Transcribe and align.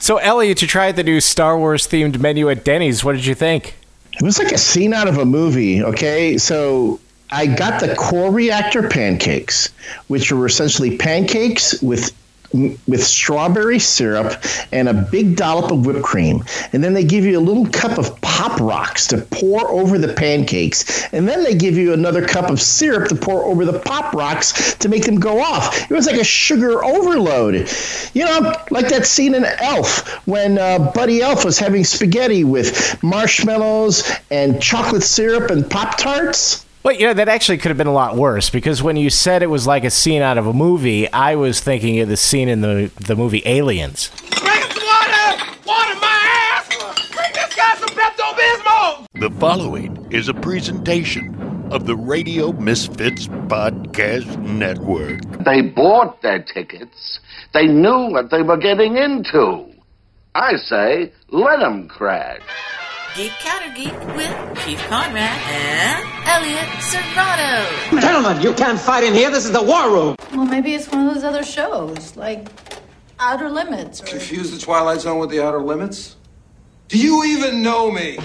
So, 0.00 0.18
Elliot, 0.18 0.62
you 0.62 0.68
tried 0.68 0.96
the 0.96 1.02
new 1.02 1.20
Star 1.20 1.58
Wars 1.58 1.86
themed 1.86 2.20
menu 2.20 2.48
at 2.48 2.64
Denny's. 2.64 3.04
What 3.04 3.16
did 3.16 3.26
you 3.26 3.34
think? 3.34 3.76
It 4.12 4.22
was 4.22 4.38
like 4.38 4.52
a 4.52 4.58
scene 4.58 4.94
out 4.94 5.08
of 5.08 5.18
a 5.18 5.24
movie. 5.24 5.82
Okay, 5.82 6.38
so 6.38 6.98
I 7.30 7.46
got 7.46 7.80
the 7.80 7.94
core 7.94 8.32
reactor 8.32 8.88
pancakes, 8.88 9.70
which 10.08 10.32
were 10.32 10.46
essentially 10.46 10.96
pancakes 10.96 11.80
with 11.82 12.12
with 12.52 13.04
strawberry 13.04 13.78
syrup 13.78 14.42
and 14.72 14.88
a 14.88 14.94
big 14.94 15.36
dollop 15.36 15.70
of 15.70 15.84
whipped 15.84 16.02
cream. 16.02 16.42
And 16.72 16.82
then 16.82 16.94
they 16.94 17.04
give 17.04 17.24
you 17.24 17.38
a 17.38 17.40
little 17.40 17.66
cup 17.66 17.98
of 17.98 18.18
pop 18.20 18.60
rocks 18.60 19.06
to 19.08 19.18
pour 19.18 19.68
over 19.68 19.98
the 19.98 20.14
pancakes. 20.14 21.04
And 21.12 21.28
then 21.28 21.44
they 21.44 21.54
give 21.54 21.76
you 21.76 21.92
another 21.92 22.26
cup 22.26 22.50
of 22.50 22.60
syrup 22.60 23.08
to 23.08 23.14
pour 23.14 23.44
over 23.44 23.64
the 23.64 23.78
pop 23.80 24.14
rocks 24.14 24.74
to 24.76 24.88
make 24.88 25.04
them 25.04 25.20
go 25.20 25.40
off. 25.40 25.90
It 25.90 25.94
was 25.94 26.06
like 26.06 26.20
a 26.20 26.24
sugar 26.24 26.84
overload. 26.84 27.70
You 28.14 28.24
know, 28.24 28.54
like 28.70 28.88
that 28.88 29.06
scene 29.06 29.34
in 29.34 29.44
Elf 29.44 30.26
when 30.26 30.58
uh, 30.58 30.90
Buddy 30.92 31.20
Elf 31.20 31.44
was 31.44 31.58
having 31.58 31.84
spaghetti 31.84 32.44
with 32.44 33.02
marshmallows 33.02 34.10
and 34.30 34.60
chocolate 34.62 35.02
syrup 35.02 35.50
and 35.50 35.68
Pop 35.68 35.98
Tarts. 35.98 36.64
Well, 36.88 36.96
you 36.96 37.06
know, 37.06 37.12
that 37.12 37.28
actually 37.28 37.58
could 37.58 37.68
have 37.68 37.76
been 37.76 37.86
a 37.86 37.92
lot 37.92 38.16
worse 38.16 38.48
because 38.48 38.82
when 38.82 38.96
you 38.96 39.10
said 39.10 39.42
it 39.42 39.48
was 39.48 39.66
like 39.66 39.84
a 39.84 39.90
scene 39.90 40.22
out 40.22 40.38
of 40.38 40.46
a 40.46 40.54
movie, 40.54 41.06
I 41.12 41.34
was 41.34 41.60
thinking 41.60 42.00
of 42.00 42.08
the 42.08 42.16
scene 42.16 42.48
in 42.48 42.62
the, 42.62 42.90
the 42.96 43.14
movie 43.14 43.42
Aliens. 43.44 44.10
Bring 44.30 44.62
some 44.62 44.86
water! 44.86 45.44
Water 45.66 45.94
my 46.00 46.54
ass! 46.54 46.66
Bring 47.12 47.30
this 47.34 47.54
guy 47.54 47.74
some 47.74 47.90
Pepto 47.90 48.32
Bismol! 48.32 49.04
The 49.20 49.28
following 49.38 50.08
is 50.10 50.30
a 50.30 50.32
presentation 50.32 51.68
of 51.70 51.84
the 51.84 51.94
Radio 51.94 52.52
Misfits 52.52 53.26
Podcast 53.28 54.38
Network. 54.38 55.20
They 55.44 55.60
bought 55.60 56.22
their 56.22 56.42
tickets. 56.42 57.20
They 57.52 57.66
knew 57.66 58.12
what 58.12 58.30
they 58.30 58.40
were 58.40 58.56
getting 58.56 58.96
into. 58.96 59.74
I 60.34 60.52
say, 60.56 61.12
let 61.28 61.60
them 61.60 61.86
crash. 61.88 62.40
Geek 63.16 63.32
Counter 63.40 63.74
Geek 63.74 63.98
with 64.14 64.58
Keith 64.64 64.78
Conrad 64.88 65.40
and 65.48 66.06
Elliot 66.26 66.68
Serrano. 66.82 68.00
Gentlemen, 68.00 68.40
you 68.42 68.52
can't 68.54 68.78
fight 68.78 69.02
in 69.02 69.12
here. 69.14 69.30
This 69.30 69.44
is 69.44 69.52
the 69.52 69.62
war 69.62 69.90
room. 69.90 70.14
Well, 70.32 70.44
maybe 70.44 70.74
it's 70.74 70.88
one 70.90 71.06
of 71.06 71.14
those 71.14 71.24
other 71.24 71.42
shows, 71.42 72.16
like 72.16 72.48
Outer 73.18 73.50
Limits. 73.50 74.02
Or... 74.02 74.06
Confuse 74.06 74.50
the 74.50 74.58
Twilight 74.58 75.00
Zone 75.00 75.18
with 75.18 75.30
the 75.30 75.42
Outer 75.42 75.60
Limits? 75.60 76.16
Do 76.88 76.98
you 76.98 77.24
even 77.24 77.62
know 77.62 77.90
me? 77.90 78.18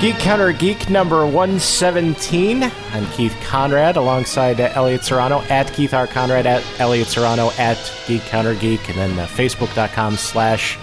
Geek 0.00 0.16
Counter 0.20 0.52
Geek 0.52 0.88
number 0.88 1.26
117. 1.26 2.62
I'm 2.62 3.06
Keith 3.06 3.36
Conrad 3.42 3.96
alongside 3.96 4.60
uh, 4.60 4.70
Elliot 4.74 5.02
Serrano 5.02 5.40
at 5.48 5.72
Keith 5.72 5.92
R. 5.92 6.06
Conrad 6.06 6.46
at 6.46 6.64
Elliot 6.78 7.08
Serrano 7.08 7.50
at 7.58 7.92
Geek 8.06 8.22
Counter 8.22 8.54
Geek 8.54 8.88
and 8.88 8.96
then 8.96 9.18
uh, 9.18 9.26
Facebook.com 9.26 10.16
slash 10.16 10.78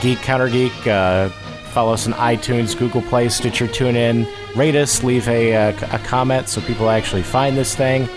Geek 0.00 0.22
Counter 0.22 0.48
Geek. 0.48 0.72
Uh, 0.86 1.28
follow 1.74 1.92
us 1.92 2.06
on 2.06 2.14
iTunes, 2.14 2.74
Google 2.74 3.02
Play, 3.02 3.28
Stitcher, 3.28 3.66
TuneIn. 3.66 4.26
Rate 4.56 4.74
us, 4.74 5.04
leave 5.04 5.28
a, 5.28 5.52
a, 5.52 5.68
a 5.92 5.98
comment 5.98 6.48
so 6.48 6.62
people 6.62 6.88
actually 6.88 7.22
find 7.22 7.58
this 7.58 7.74
thing. 7.74 8.08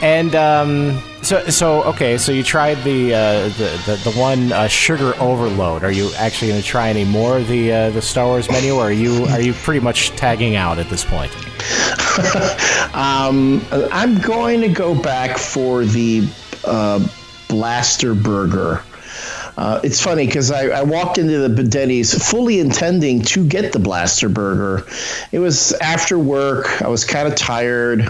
And 0.00 0.36
um, 0.36 1.02
so, 1.22 1.46
so 1.48 1.82
okay. 1.84 2.18
So 2.18 2.32
you 2.32 2.42
tried 2.42 2.76
the 2.84 3.14
uh, 3.14 3.42
the, 3.48 3.82
the 3.86 4.10
the 4.10 4.18
one 4.18 4.52
uh, 4.52 4.68
sugar 4.68 5.14
overload. 5.20 5.84
Are 5.84 5.92
you 5.92 6.10
actually 6.16 6.48
going 6.48 6.60
to 6.60 6.66
try 6.66 6.88
any 6.88 7.04
more 7.04 7.38
of 7.38 7.48
the 7.48 7.72
uh, 7.72 7.90
the 7.90 8.02
Star 8.02 8.26
Wars 8.26 8.50
menu, 8.50 8.74
or 8.74 8.84
are 8.84 8.92
you 8.92 9.24
are 9.26 9.40
you 9.40 9.52
pretty 9.52 9.80
much 9.80 10.10
tagging 10.10 10.56
out 10.56 10.78
at 10.78 10.88
this 10.88 11.04
point? 11.04 11.34
um, 12.94 13.64
I'm 13.92 14.20
going 14.20 14.60
to 14.62 14.68
go 14.68 14.94
back 14.94 15.36
for 15.38 15.84
the 15.84 16.28
uh, 16.64 17.06
Blaster 17.48 18.14
Burger. 18.14 18.82
Uh, 19.56 19.80
it's 19.82 20.00
funny 20.00 20.26
because 20.26 20.50
I, 20.50 20.68
I, 20.68 20.82
walked 20.82 21.18
into 21.18 21.48
the 21.48 21.62
Denny's 21.62 22.30
fully 22.30 22.60
intending 22.60 23.22
to 23.22 23.46
get 23.46 23.72
the 23.72 23.78
Blaster 23.78 24.28
Burger. 24.28 24.86
It 25.32 25.38
was 25.38 25.72
after 25.74 26.18
work. 26.18 26.82
I 26.82 26.88
was 26.88 27.04
kind 27.04 27.28
of 27.28 27.34
tired. 27.34 28.08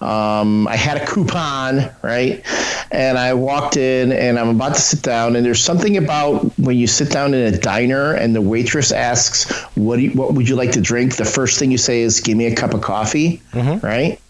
Um, 0.00 0.68
I 0.68 0.76
had 0.76 0.98
a 0.98 1.06
coupon, 1.06 1.90
right? 2.02 2.44
And 2.90 3.18
I 3.18 3.34
walked 3.34 3.76
in 3.76 4.12
and 4.12 4.38
I'm 4.38 4.48
about 4.48 4.74
to 4.74 4.80
sit 4.80 5.02
down. 5.02 5.36
And 5.36 5.44
there's 5.44 5.62
something 5.62 5.96
about 5.96 6.58
when 6.58 6.76
you 6.76 6.86
sit 6.86 7.10
down 7.10 7.34
in 7.34 7.54
a 7.54 7.56
diner 7.56 8.12
and 8.14 8.34
the 8.34 8.42
waitress 8.42 8.92
asks, 8.92 9.50
"What, 9.76 10.00
you, 10.00 10.10
what 10.12 10.34
would 10.34 10.48
you 10.48 10.56
like 10.56 10.72
to 10.72 10.80
drink?" 10.80 11.16
The 11.16 11.24
first 11.24 11.58
thing 11.58 11.70
you 11.70 11.78
say 11.78 12.00
is, 12.00 12.20
"Give 12.20 12.36
me 12.36 12.46
a 12.46 12.54
cup 12.54 12.74
of 12.74 12.80
coffee," 12.80 13.42
mm-hmm. 13.52 13.84
right? 13.84 14.20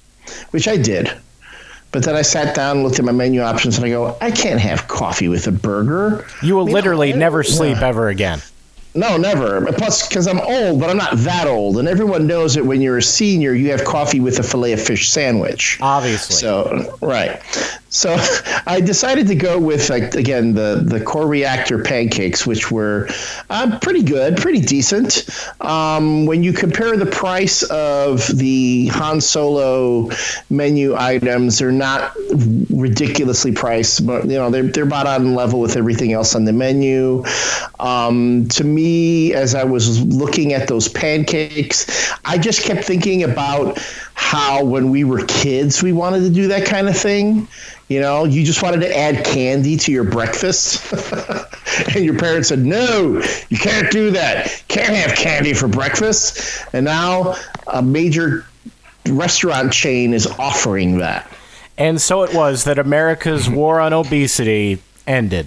Which 0.50 0.69
I 0.69 0.77
did. 0.77 1.12
But 1.93 2.05
then 2.05 2.15
I 2.15 2.23
sat 2.23 2.55
down 2.55 2.78
and 2.78 2.84
looked 2.87 2.99
at 2.99 3.05
my 3.05 3.12
menu 3.12 3.41
options 3.41 3.77
and 3.77 3.84
I 3.84 3.89
go, 3.89 4.17
I 4.21 4.31
can't 4.31 4.61
have 4.61 4.87
coffee 4.87 5.28
with 5.28 5.47
a 5.49 5.53
burger. 5.53 6.25
You 6.43 6.55
will 6.55 6.62
I 6.62 6.67
mean, 6.67 6.75
literally 6.75 7.12
never 7.12 7.43
sleep 7.43 7.78
yeah. 7.81 7.89
ever 7.89 8.09
again. 8.09 8.41
No, 8.95 9.17
never. 9.17 9.67
Plus, 9.73 10.09
because 10.09 10.27
I'm 10.27 10.41
old, 10.41 10.81
but 10.81 10.91
I'm 10.91 10.97
not 10.97 11.17
that 11.19 11.47
old, 11.47 11.78
and 11.78 11.87
everyone 11.87 12.27
knows 12.27 12.55
that 12.55 12.67
when 12.67 12.81
you're 12.81 12.99
a 12.99 13.03
senior, 13.03 13.55
you 13.55 13.71
have 13.71 13.84
coffee 13.84 14.19
with 14.19 14.39
a 14.41 14.43
fillet 14.43 14.73
of 14.73 14.83
fish 14.83 15.09
sandwich. 15.09 15.78
Obviously. 15.81 16.34
So, 16.34 16.99
right. 17.01 17.41
So, 17.91 18.17
I 18.67 18.81
decided 18.81 19.27
to 19.28 19.34
go 19.34 19.59
with 19.59 19.91
like 19.91 20.15
again 20.15 20.55
the 20.55 20.83
the 20.84 21.01
core 21.01 21.27
reactor 21.27 21.83
pancakes, 21.83 22.47
which 22.47 22.71
were 22.71 23.09
uh, 23.49 23.78
pretty 23.81 24.03
good, 24.03 24.37
pretty 24.37 24.61
decent. 24.61 25.28
Um, 25.61 26.27
when 26.27 26.43
you 26.43 26.53
compare 26.53 26.97
the 26.97 27.06
price 27.06 27.62
of 27.65 28.27
the 28.37 28.87
Han 28.89 29.21
Solo 29.21 30.11
menu 30.49 30.97
items, 30.97 31.59
they're 31.59 31.73
not 31.73 32.17
ridiculously 32.71 33.53
priced, 33.53 34.07
but 34.07 34.25
you 34.25 34.39
know 34.39 34.51
they're 34.51 34.65
they're 34.65 34.84
about 34.84 35.07
on 35.07 35.34
level 35.34 35.61
with 35.61 35.77
everything 35.77 36.12
else 36.12 36.34
on 36.34 36.45
the 36.45 36.53
menu. 36.53 37.25
Um, 37.78 38.49
to 38.49 38.65
me 38.65 38.81
me 38.81 39.34
as 39.34 39.55
I 39.55 39.65
was 39.65 40.03
looking 40.05 40.53
at 40.53 40.69
those 40.69 40.89
pancakes. 40.89 42.12
I 42.25 42.39
just 42.39 42.62
kept 42.62 42.84
thinking 42.84 43.22
about 43.22 43.78
how 44.20 44.62
when 44.62 44.91
we 44.91 45.03
were 45.03 45.25
kids, 45.25 45.82
we 45.82 45.92
wanted 45.92 46.20
to 46.20 46.31
do 46.31 46.47
that 46.47 46.66
kind 46.66 46.88
of 46.88 46.97
thing. 46.97 47.48
You 47.88 48.00
know, 48.00 48.26
you 48.26 48.44
just 48.44 48.62
wanted 48.62 48.81
to 48.82 48.97
add 48.97 49.25
candy 49.25 49.78
to 49.78 49.91
your 49.91 50.04
breakfast. 50.04 50.92
and 51.94 52.04
your 52.04 52.19
parents 52.19 52.50
said, 52.50 52.59
no, 52.59 53.22
you 53.48 53.56
can't 53.56 53.91
do 53.91 54.10
that. 54.10 54.62
Can't 54.69 54.94
have 54.94 55.16
candy 55.16 55.54
for 55.54 55.66
breakfast. 55.69 56.66
And 56.75 56.84
now 56.84 57.34
a 57.66 57.82
major 57.82 58.44
restaurant 59.09 59.72
chain 59.72 60.12
is 60.12 60.26
offering 60.26 60.98
that. 60.98 61.28
And 61.78 61.98
so 61.98 62.22
it 62.22 62.34
was 62.34 62.64
that 62.64 62.78
America's 62.78 63.48
war 63.48 63.80
on 63.80 63.94
obesity 63.94 64.80
ended 65.06 65.47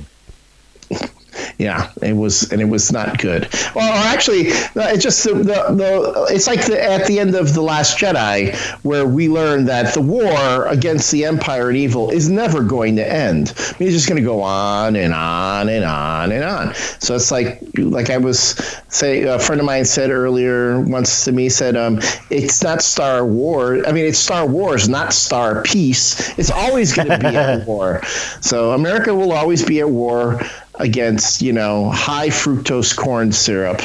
yeah, 1.58 1.92
it 2.02 2.14
was, 2.14 2.52
and 2.52 2.62
it 2.62 2.66
was 2.66 2.92
not 2.92 3.20
good. 3.20 3.48
Well, 3.76 3.92
actually, 4.14 4.48
it's 4.48 5.04
just 5.04 5.24
the, 5.24 5.34
the, 5.36 5.44
the 5.44 6.28
it's 6.30 6.48
like 6.48 6.66
the, 6.66 6.82
at 6.84 7.06
the 7.06 7.20
end 7.20 7.36
of 7.36 7.54
the 7.54 7.62
Last 7.62 7.98
Jedi, 7.98 8.56
where 8.84 9.06
we 9.06 9.30
learn 9.30 9.66
that 9.66 9.94
the 9.94 10.02
war 10.02 10.66
against 10.68 11.12
the 11.12 11.26
Empire 11.26 11.70
and 11.70 11.78
evil 11.78 12.10
is 12.10 12.30
never 12.30 12.64
going 12.64 12.96
to 12.96 13.08
end. 13.08 13.54
I 13.58 13.76
mean, 13.80 13.90
it's 13.90 13.96
just 13.96 14.10
going 14.10 14.22
to 14.22 14.26
go 14.26 14.42
on 14.42 14.96
and 14.96 15.14
on 15.14 15.70
and 15.70 15.86
on 15.86 16.32
and 16.32 16.44
on. 16.44 16.74
So 16.74 17.16
it's 17.16 17.32
like, 17.32 17.62
like 17.78 18.10
I 18.10 18.18
was 18.18 18.56
say, 18.90 19.24
a 19.24 19.40
friend 19.40 19.60
of 19.60 19.66
mine 19.66 19.86
said 19.86 20.10
earlier 20.10 20.80
once 20.82 21.26
to 21.26 21.32
me 21.32 21.50
said, 21.50 21.76
um, 21.76 22.00
it's 22.30 22.64
not 22.64 22.82
Star 22.82 23.26
Wars. 23.26 23.84
I 23.88 23.92
mean, 23.92 24.06
it's 24.06 24.20
Star 24.20 24.46
Wars, 24.46 24.90
not 24.90 25.14
Star 25.14 25.62
Peace. 25.64 26.38
It's 26.38 26.52
always 26.52 26.94
going 26.94 27.10
to 27.10 27.18
be 27.18 27.36
at 27.36 27.68
war. 27.68 28.02
So 28.42 28.72
America 28.72 29.14
will 29.14 29.34
always 29.34 29.64
be 29.64 29.80
at 29.80 29.90
war 29.90 30.42
against 30.76 31.42
you 31.42 31.54
know 31.54 31.90
high 31.90 32.30
fructose 32.30 32.96
corn 32.96 33.32
syrup. 33.32 33.82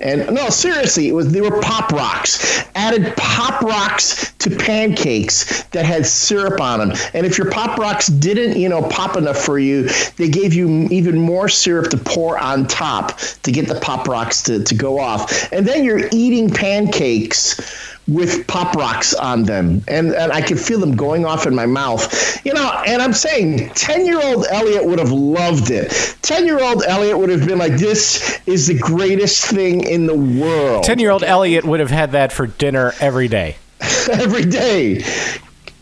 And 0.00 0.34
no 0.34 0.48
seriously 0.50 1.08
it 1.08 1.12
was 1.12 1.32
they 1.32 1.40
were 1.40 1.60
pop 1.60 1.92
rocks. 1.92 2.64
Added 2.74 3.16
pop 3.16 3.62
rocks 3.62 4.32
to 4.40 4.50
pancakes 4.50 5.62
that 5.64 5.84
had 5.84 6.06
syrup 6.06 6.60
on 6.60 6.80
them 6.80 6.98
and 7.14 7.24
if 7.24 7.38
your 7.38 7.50
pop 7.50 7.78
rocks 7.78 8.08
didn't 8.08 8.60
you 8.60 8.68
know 8.68 8.82
pop 8.82 9.16
enough 9.16 9.38
for 9.38 9.58
you 9.58 9.88
they 10.16 10.28
gave 10.28 10.52
you 10.52 10.86
even 10.90 11.18
more 11.18 11.48
syrup 11.48 11.90
to 11.90 11.96
pour 11.96 12.38
on 12.38 12.66
top 12.66 13.18
to 13.42 13.52
get 13.52 13.68
the 13.68 13.78
pop 13.80 14.06
rocks 14.08 14.42
to, 14.42 14.62
to 14.64 14.74
go 14.74 14.98
off. 14.98 15.52
And 15.52 15.66
then 15.66 15.84
you're 15.84 16.08
eating 16.12 16.50
pancakes 16.50 17.93
with 18.06 18.46
pop 18.46 18.74
rocks 18.74 19.14
on 19.14 19.44
them. 19.44 19.82
And, 19.88 20.14
and 20.14 20.32
i 20.32 20.42
could 20.42 20.60
feel 20.60 20.78
them 20.78 20.96
going 20.96 21.24
off 21.24 21.46
in 21.46 21.54
my 21.54 21.66
mouth. 21.66 22.44
You 22.44 22.52
know 22.54 22.70
and 22.86 23.00
i'm 23.00 23.12
saying 23.12 23.70
10 23.70 24.06
year 24.06 24.20
old 24.22 24.46
elliot 24.50 24.84
would 24.84 24.98
have 24.98 25.12
loved 25.12 25.70
it. 25.70 26.16
10 26.22 26.46
year 26.46 26.62
old 26.62 26.84
elliot 26.84 27.18
would 27.18 27.30
have 27.30 27.46
been 27.46 27.58
like 27.58 27.76
this 27.76 28.40
is 28.46 28.66
the 28.66 28.78
greatest 28.78 29.46
thing 29.46 29.82
in 29.82 30.06
the 30.06 30.14
world. 30.14 30.84
10 30.84 30.98
year 30.98 31.10
old 31.10 31.24
elliot 31.24 31.64
would 31.64 31.80
have 31.80 31.90
had 31.90 32.12
that 32.12 32.32
for 32.32 32.46
dinner 32.46 32.92
every 33.00 33.28
day. 33.28 33.56
Every 34.10 34.44
day 34.44 35.04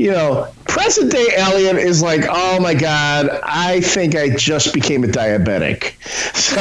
you 0.03 0.11
know 0.11 0.53
present 0.73 1.13
day 1.13 1.29
Elliot 1.37 1.77
is 1.77 2.03
like, 2.03 2.23
oh 2.29 2.59
my 2.59 2.73
god, 2.73 3.29
I 3.43 3.81
think 3.81 4.17
I 4.17 4.31
just 4.31 4.73
became 4.73 5.05
a 5.05 5.07
diabetic. 5.07 5.95
So, 6.43 6.61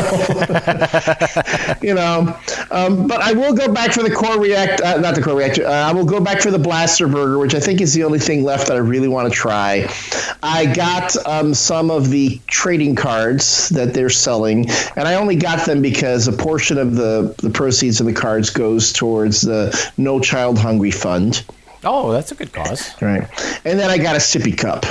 you 1.81 1.93
know, 1.93 2.37
um, 2.69 3.07
but 3.07 3.19
I 3.19 3.33
will 3.33 3.53
go 3.53 3.73
back 3.73 3.91
for 3.91 4.03
the 4.03 4.11
core 4.11 4.39
react, 4.39 4.79
uh, 4.79 4.99
not 5.01 5.15
the 5.15 5.21
core 5.21 5.35
reactor. 5.35 5.65
Uh, 5.65 5.71
I 5.71 5.91
will 5.91 6.05
go 6.05 6.21
back 6.21 6.39
for 6.39 6.51
the 6.51 6.59
blaster 6.59 7.07
burger, 7.07 7.39
which 7.39 7.55
I 7.55 7.59
think 7.59 7.81
is 7.81 7.93
the 7.93 8.03
only 8.03 8.19
thing 8.19 8.43
left 8.43 8.67
that 8.67 8.77
I 8.77 8.79
really 8.79 9.09
want 9.09 9.27
to 9.31 9.37
try. 9.37 9.89
I 10.43 10.71
got 10.73 11.15
um, 11.25 11.53
some 11.53 11.91
of 11.91 12.09
the 12.09 12.39
trading 12.47 12.95
cards 12.95 13.69
that 13.69 13.93
they're 13.93 14.09
selling, 14.09 14.69
and 14.95 15.07
I 15.07 15.15
only 15.15 15.35
got 15.35 15.65
them 15.65 15.81
because 15.81 16.27
a 16.27 16.33
portion 16.33 16.77
of 16.77 16.95
the 16.95 17.35
the 17.39 17.49
proceeds 17.49 17.99
of 17.99 18.05
the 18.05 18.13
cards 18.13 18.49
goes 18.49 18.93
towards 18.93 19.41
the 19.41 19.91
No 19.97 20.21
Child 20.21 20.57
Hungry 20.57 20.91
Fund. 20.91 21.43
Oh, 21.83 22.11
that's 22.11 22.31
a 22.31 22.35
good 22.35 22.53
cause. 22.53 22.91
Right. 23.01 23.27
And 23.65 23.79
then 23.79 23.89
I 23.89 23.97
got 23.97 24.15
a 24.15 24.19
sippy 24.19 24.57
cup. 24.57 24.85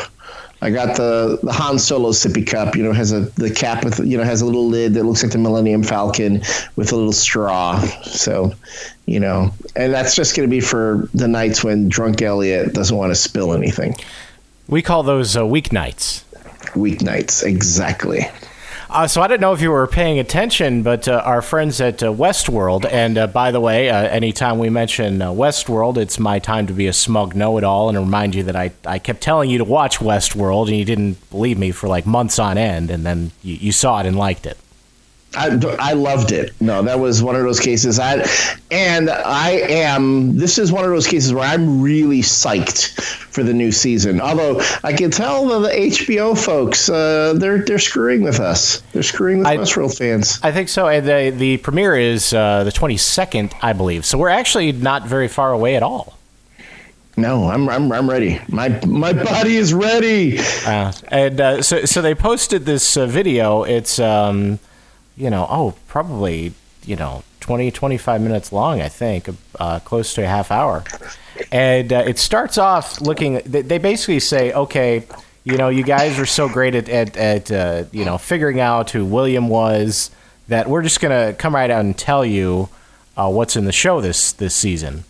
I 0.62 0.70
got 0.70 0.96
the 0.96 1.38
the 1.42 1.52
Han 1.52 1.78
Solo 1.78 2.10
sippy 2.10 2.46
cup. 2.46 2.76
You 2.76 2.82
know, 2.82 2.92
has 2.92 3.12
a 3.12 3.20
the 3.20 3.50
cap 3.50 3.84
with 3.84 3.98
you 4.00 4.18
know 4.18 4.24
has 4.24 4.42
a 4.42 4.46
little 4.46 4.68
lid 4.68 4.94
that 4.94 5.04
looks 5.04 5.22
like 5.22 5.32
the 5.32 5.38
Millennium 5.38 5.82
Falcon 5.82 6.42
with 6.76 6.92
a 6.92 6.96
little 6.96 7.12
straw. 7.12 7.80
So, 8.02 8.52
you 9.06 9.20
know, 9.20 9.52
and 9.74 9.92
that's 9.92 10.14
just 10.14 10.36
going 10.36 10.48
to 10.48 10.50
be 10.50 10.60
for 10.60 11.08
the 11.14 11.28
nights 11.28 11.64
when 11.64 11.88
drunk 11.88 12.20
Elliot 12.20 12.74
doesn't 12.74 12.96
want 12.96 13.10
to 13.10 13.14
spill 13.14 13.54
anything. 13.54 13.94
We 14.68 14.82
call 14.82 15.02
those 15.02 15.36
uh, 15.36 15.42
weeknights. 15.42 16.24
Weeknights, 16.74 17.42
exactly. 17.42 18.26
Uh, 18.92 19.06
so 19.06 19.22
I 19.22 19.28
don't 19.28 19.40
know 19.40 19.52
if 19.52 19.60
you 19.60 19.70
were 19.70 19.86
paying 19.86 20.18
attention, 20.18 20.82
but 20.82 21.06
uh, 21.06 21.22
our 21.24 21.42
friends 21.42 21.80
at 21.80 22.02
uh, 22.02 22.12
Westworld, 22.12 22.84
and 22.90 23.16
uh, 23.16 23.28
by 23.28 23.52
the 23.52 23.60
way, 23.60 23.88
uh, 23.88 23.96
anytime 24.08 24.58
we 24.58 24.68
mention 24.68 25.22
uh, 25.22 25.30
Westworld, 25.30 25.96
it's 25.96 26.18
my 26.18 26.40
time 26.40 26.66
to 26.66 26.72
be 26.72 26.88
a 26.88 26.92
smug 26.92 27.36
know-it-all 27.36 27.88
and 27.88 27.96
remind 27.96 28.34
you 28.34 28.42
that 28.42 28.56
I, 28.56 28.72
I 28.84 28.98
kept 28.98 29.20
telling 29.20 29.48
you 29.48 29.58
to 29.58 29.64
watch 29.64 30.00
Westworld, 30.00 30.66
and 30.66 30.76
you 30.76 30.84
didn't 30.84 31.30
believe 31.30 31.56
me 31.56 31.70
for 31.70 31.86
like 31.86 32.04
months 32.04 32.40
on 32.40 32.58
end, 32.58 32.90
and 32.90 33.06
then 33.06 33.30
you, 33.44 33.54
you 33.54 33.70
saw 33.70 34.00
it 34.00 34.06
and 34.06 34.18
liked 34.18 34.44
it. 34.44 34.58
I, 35.36 35.60
I 35.78 35.92
loved 35.92 36.32
it. 36.32 36.52
No, 36.60 36.82
that 36.82 36.98
was 36.98 37.22
one 37.22 37.36
of 37.36 37.42
those 37.42 37.60
cases. 37.60 38.00
I 38.00 38.26
and 38.70 39.08
I 39.10 39.50
am. 39.50 40.36
This 40.36 40.58
is 40.58 40.72
one 40.72 40.84
of 40.84 40.90
those 40.90 41.06
cases 41.06 41.32
where 41.32 41.44
I'm 41.44 41.80
really 41.80 42.20
psyched 42.20 43.00
for 43.00 43.44
the 43.44 43.54
new 43.54 43.70
season. 43.70 44.20
Although 44.20 44.60
I 44.82 44.92
can 44.92 45.12
tell 45.12 45.46
the, 45.46 45.60
the 45.60 45.68
HBO 45.68 46.36
folks, 46.36 46.88
uh, 46.88 47.34
they're 47.36 47.64
they're 47.64 47.78
screwing 47.78 48.22
with 48.22 48.40
us. 48.40 48.80
They're 48.92 49.04
screwing 49.04 49.38
with 49.38 49.46
I- 49.46 49.58
Westworld 49.58 49.96
fans. 49.96 50.40
I 50.42 50.50
think 50.50 50.68
so. 50.68 50.88
And 50.88 51.06
the 51.06 51.30
the 51.30 51.56
premiere 51.58 51.96
is 51.96 52.32
uh, 52.32 52.64
the 52.64 52.72
22nd, 52.72 53.52
I 53.62 53.72
believe. 53.72 54.04
So 54.04 54.18
we're 54.18 54.30
actually 54.30 54.72
not 54.72 55.06
very 55.06 55.28
far 55.28 55.52
away 55.52 55.76
at 55.76 55.84
all. 55.84 56.18
No, 57.16 57.48
I'm 57.48 57.68
I'm 57.68 57.92
I'm 57.92 58.10
ready. 58.10 58.40
My 58.48 58.68
my 58.84 59.12
body 59.12 59.56
is 59.56 59.74
ready. 59.74 60.38
Uh, 60.66 60.92
and 61.08 61.40
uh, 61.40 61.62
so 61.62 61.84
so 61.84 62.02
they 62.02 62.14
posted 62.14 62.64
this 62.64 62.96
uh, 62.96 63.06
video. 63.06 63.62
It's 63.62 63.98
um, 63.98 64.58
you 65.20 65.30
know, 65.30 65.46
oh, 65.50 65.74
probably 65.86 66.54
you 66.84 66.96
know 66.96 67.22
20 67.40 67.70
25 67.70 68.20
minutes 68.20 68.52
long, 68.52 68.80
I 68.80 68.88
think, 68.88 69.28
uh, 69.58 69.80
close 69.80 70.14
to 70.14 70.22
a 70.22 70.26
half 70.26 70.50
hour. 70.50 70.84
And 71.52 71.92
uh, 71.92 72.04
it 72.06 72.18
starts 72.18 72.58
off 72.58 73.00
looking. 73.00 73.40
They, 73.44 73.62
they 73.62 73.78
basically 73.78 74.20
say, 74.20 74.52
okay. 74.52 75.06
You 75.42 75.56
know, 75.56 75.70
you 75.70 75.82
guys 75.82 76.18
are 76.18 76.26
so 76.26 76.50
great 76.50 76.74
at, 76.74 76.90
at, 76.90 77.16
at 77.16 77.50
uh, 77.50 77.84
you 77.92 78.04
know 78.04 78.18
figuring 78.18 78.60
out 78.60 78.90
who 78.90 79.06
William 79.06 79.48
was 79.48 80.10
that 80.48 80.68
we're 80.68 80.82
just 80.82 81.00
gonna 81.00 81.32
come 81.32 81.54
right 81.54 81.70
out 81.70 81.80
and 81.80 81.96
tell 81.96 82.26
you 82.26 82.68
uh, 83.16 83.30
what's 83.30 83.56
in 83.56 83.64
the 83.64 83.72
show 83.72 84.02
this 84.02 84.32
this 84.32 84.54
season. 84.54 85.04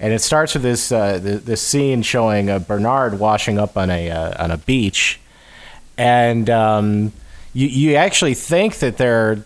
And 0.00 0.14
it 0.14 0.22
starts 0.22 0.54
with 0.54 0.62
this 0.62 0.90
uh, 0.90 1.20
th- 1.20 1.42
this 1.42 1.60
scene 1.60 2.02
showing 2.02 2.48
uh, 2.48 2.58
Bernard 2.58 3.18
washing 3.18 3.58
up 3.58 3.76
on 3.76 3.90
a 3.90 4.10
on 4.10 4.50
a 4.50 4.56
beach, 4.56 5.20
and 5.98 6.48
um, 6.48 7.12
you 7.56 7.68
you 7.68 7.94
actually 7.96 8.34
think 8.34 8.80
that 8.80 8.98
they're 8.98 9.42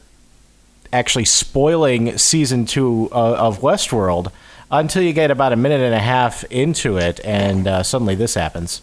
actually 0.92 1.24
spoiling 1.24 2.18
season 2.18 2.66
two 2.66 3.08
uh, 3.12 3.34
of 3.34 3.60
Westworld 3.60 4.32
until 4.68 5.02
you 5.02 5.12
get 5.12 5.30
about 5.30 5.52
a 5.52 5.56
minute 5.56 5.80
and 5.80 5.94
a 5.94 6.00
half 6.00 6.42
into 6.44 6.96
it, 6.96 7.20
and 7.24 7.68
uh, 7.68 7.84
suddenly 7.84 8.16
this 8.16 8.34
happens. 8.34 8.82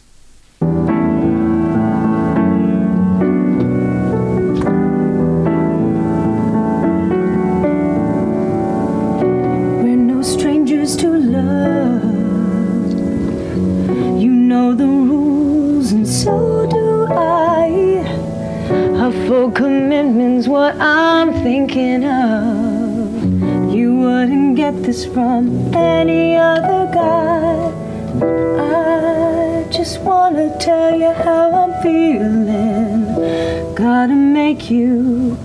We're 16.26 16.57
Full 19.28 19.52
commitment's 19.52 20.48
what 20.48 20.78
I'm 20.80 21.34
thinking 21.44 22.06
of. 22.06 23.76
You 23.76 23.94
wouldn't 23.94 24.56
get 24.56 24.82
this 24.84 25.04
from 25.06 25.76
any 25.76 26.38
other 26.38 26.90
guy. 26.94 27.74
I 28.58 29.66
just 29.70 30.00
wanna 30.00 30.58
tell 30.60 30.96
you 30.96 31.12
how 31.12 31.52
I'm 31.52 31.74
feeling. 31.84 33.04
Gotta 33.76 34.16
make 34.16 34.72
you 34.72 35.38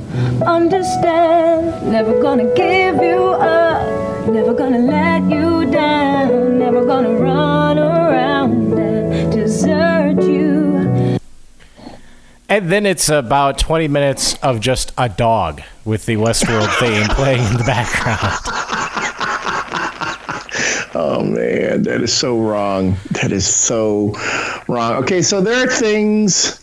understand. 0.46 1.90
Never 1.90 2.22
gonna 2.22 2.54
give 2.54 3.02
you 3.02 3.20
up. 3.34 4.28
Never 4.28 4.54
gonna 4.54 4.78
let 4.78 5.22
you 5.28 5.68
down. 5.72 6.56
Never 6.56 6.84
gonna 6.84 7.14
run 7.14 7.61
And 12.52 12.68
then 12.68 12.84
it's 12.84 13.08
about 13.08 13.56
20 13.56 13.88
minutes 13.88 14.34
of 14.42 14.60
just 14.60 14.92
a 14.98 15.08
dog 15.08 15.62
with 15.86 16.04
the 16.04 16.16
Westworld 16.16 16.68
theme 16.78 17.08
playing 17.08 17.42
in 17.46 17.56
the 17.56 17.64
background. 17.64 18.20
Oh 20.94 21.22
man, 21.22 21.84
that 21.84 22.02
is 22.02 22.12
so 22.12 22.38
wrong. 22.38 22.98
That 23.12 23.32
is 23.32 23.46
so 23.46 24.14
wrong. 24.68 25.02
Okay, 25.02 25.22
so 25.22 25.40
there 25.40 25.66
are 25.66 25.70
things 25.70 26.62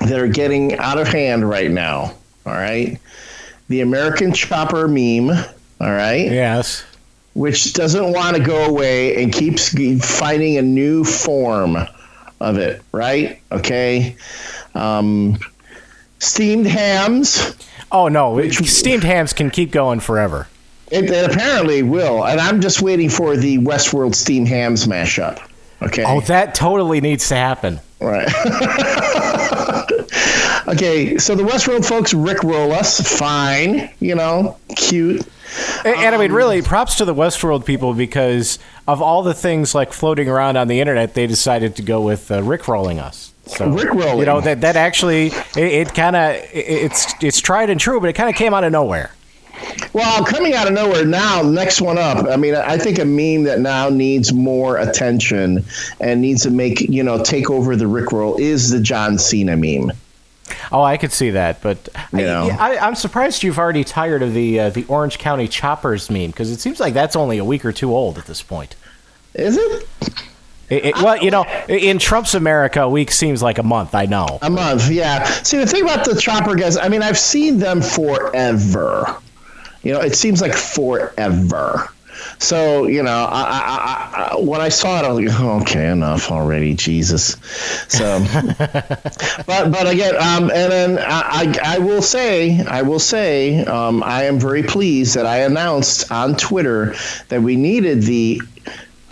that 0.00 0.18
are 0.18 0.26
getting 0.26 0.76
out 0.78 0.98
of 0.98 1.06
hand 1.06 1.48
right 1.48 1.70
now. 1.70 2.14
All 2.44 2.54
right, 2.54 2.98
the 3.68 3.82
American 3.82 4.32
Chopper 4.32 4.88
meme. 4.88 5.30
All 5.30 5.92
right. 5.92 6.32
Yes. 6.32 6.84
Which 7.34 7.74
doesn't 7.74 8.12
want 8.12 8.36
to 8.36 8.42
go 8.42 8.64
away 8.64 9.22
and 9.22 9.32
keeps 9.32 9.68
finding 10.18 10.58
a 10.58 10.62
new 10.62 11.04
form 11.04 11.76
of 12.40 12.58
it. 12.58 12.82
Right. 12.90 13.40
Okay. 13.52 14.16
Um, 14.74 15.38
steamed 16.18 16.66
hams. 16.66 17.54
Oh 17.90 18.08
no, 18.08 18.48
steamed 18.50 19.04
hams 19.04 19.32
can 19.32 19.50
keep 19.50 19.70
going 19.70 20.00
forever. 20.00 20.48
It, 20.90 21.04
it 21.10 21.30
apparently 21.30 21.82
will, 21.82 22.24
and 22.24 22.40
I'm 22.40 22.60
just 22.60 22.82
waiting 22.82 23.08
for 23.08 23.36
the 23.36 23.58
Westworld 23.58 24.14
steamed 24.14 24.48
hams 24.48 24.86
mashup. 24.86 25.40
Okay. 25.80 26.04
Oh, 26.06 26.20
that 26.22 26.54
totally 26.54 27.00
needs 27.00 27.28
to 27.28 27.34
happen. 27.34 27.80
Right. 28.00 28.28
okay, 30.68 31.18
so 31.18 31.34
the 31.34 31.42
Westworld 31.42 31.84
folks 31.84 32.12
rickroll 32.12 32.72
us. 32.72 33.00
Fine, 33.18 33.90
you 34.00 34.14
know, 34.14 34.58
cute. 34.76 35.26
And, 35.84 35.96
and 35.96 36.14
I 36.14 36.18
mean, 36.18 36.32
really, 36.32 36.62
props 36.62 36.96
to 36.96 37.04
the 37.04 37.14
Westworld 37.14 37.66
people 37.66 37.94
because 37.94 38.58
of 38.86 39.02
all 39.02 39.22
the 39.22 39.34
things 39.34 39.74
like 39.74 39.92
floating 39.92 40.28
around 40.28 40.56
on 40.56 40.68
the 40.68 40.80
internet, 40.80 41.14
they 41.14 41.26
decided 41.26 41.76
to 41.76 41.82
go 41.82 42.00
with 42.00 42.30
uh, 42.30 42.40
rickrolling 42.40 42.98
us. 42.98 43.31
So 43.46 43.68
Rickrolling. 43.68 44.20
you 44.20 44.26
know 44.26 44.40
that 44.40 44.60
that 44.60 44.76
actually 44.76 45.26
it, 45.26 45.56
it 45.56 45.94
kind 45.94 46.14
of 46.14 46.36
it's 46.52 47.12
it's 47.22 47.40
tried 47.40 47.70
and 47.70 47.80
true, 47.80 48.00
but 48.00 48.08
it 48.08 48.12
kind 48.14 48.30
of 48.30 48.36
came 48.36 48.54
out 48.54 48.64
of 48.64 48.72
nowhere. 48.72 49.10
Well, 49.92 50.24
coming 50.24 50.54
out 50.54 50.66
of 50.66 50.72
nowhere 50.72 51.04
now, 51.04 51.42
next 51.42 51.80
one 51.80 51.98
up. 51.98 52.26
I 52.26 52.36
mean, 52.36 52.54
I 52.54 52.78
think 52.78 52.98
a 52.98 53.04
meme 53.04 53.44
that 53.44 53.60
now 53.60 53.88
needs 53.88 54.32
more 54.32 54.78
attention 54.78 55.64
and 56.00 56.20
needs 56.20 56.42
to 56.44 56.50
make 56.50 56.80
you 56.80 57.02
know 57.02 57.22
take 57.22 57.50
over 57.50 57.76
the 57.76 57.86
rickroll 57.86 58.38
is 58.38 58.70
the 58.70 58.80
John 58.80 59.18
Cena 59.18 59.56
meme. 59.56 59.92
Oh, 60.70 60.82
I 60.82 60.96
could 60.96 61.12
see 61.12 61.30
that, 61.30 61.60
but 61.62 61.88
I, 62.12 62.16
know. 62.16 62.48
I, 62.58 62.78
I'm 62.78 62.94
surprised 62.94 63.42
you've 63.42 63.58
already 63.58 63.84
tired 63.84 64.22
of 64.22 64.34
the 64.34 64.60
uh, 64.60 64.70
the 64.70 64.84
Orange 64.84 65.18
County 65.18 65.48
Choppers 65.48 66.10
meme 66.10 66.30
because 66.30 66.50
it 66.50 66.60
seems 66.60 66.80
like 66.80 66.94
that's 66.94 67.16
only 67.16 67.38
a 67.38 67.44
week 67.44 67.64
or 67.64 67.72
two 67.72 67.92
old 67.94 68.18
at 68.18 68.26
this 68.26 68.42
point. 68.42 68.76
Is 69.34 69.56
it? 69.56 69.88
It, 70.72 70.84
it- 70.86 70.94
well, 71.02 71.16
you 71.18 71.30
know, 71.30 71.44
in 71.68 71.98
Trump's 71.98 72.34
America, 72.34 72.80
a 72.82 72.88
week 72.88 73.10
seems 73.12 73.42
like 73.42 73.58
a 73.58 73.62
month. 73.62 73.94
I 73.94 74.06
know. 74.06 74.38
A 74.42 74.48
month, 74.50 74.88
yeah. 74.90 75.24
See, 75.24 75.58
the 75.58 75.66
thing 75.66 75.82
about 75.82 76.04
the 76.04 76.18
Chopper 76.18 76.54
guys, 76.54 76.76
I 76.78 76.88
mean, 76.88 77.02
I've 77.02 77.18
seen 77.18 77.58
them 77.58 77.82
forever. 77.82 79.16
You 79.82 79.92
know, 79.92 80.00
it 80.00 80.14
seems 80.14 80.40
like 80.40 80.54
forever. 80.54 81.88
So, 82.38 82.86
you 82.86 83.02
know, 83.02 83.26
I, 83.30 83.42
I, 83.42 84.32
I, 84.32 84.40
when 84.40 84.60
I 84.60 84.68
saw 84.68 84.98
it, 85.00 85.04
I 85.04 85.12
was 85.12 85.24
like, 85.24 85.40
oh, 85.40 85.60
okay, 85.62 85.88
enough 85.90 86.30
already, 86.30 86.74
Jesus. 86.74 87.36
So, 87.88 88.24
but 88.58 89.70
but 89.72 89.88
again, 89.88 90.14
um, 90.16 90.44
and 90.50 90.72
then 90.72 90.98
I, 90.98 91.52
I 91.64 91.74
I 91.76 91.78
will 91.78 92.02
say, 92.02 92.60
I 92.64 92.82
will 92.82 93.00
say, 93.00 93.64
um, 93.64 94.02
I 94.04 94.24
am 94.24 94.38
very 94.38 94.62
pleased 94.62 95.14
that 95.16 95.26
I 95.26 95.38
announced 95.38 96.10
on 96.12 96.36
Twitter 96.36 96.94
that 97.28 97.42
we 97.42 97.56
needed 97.56 98.02
the, 98.02 98.40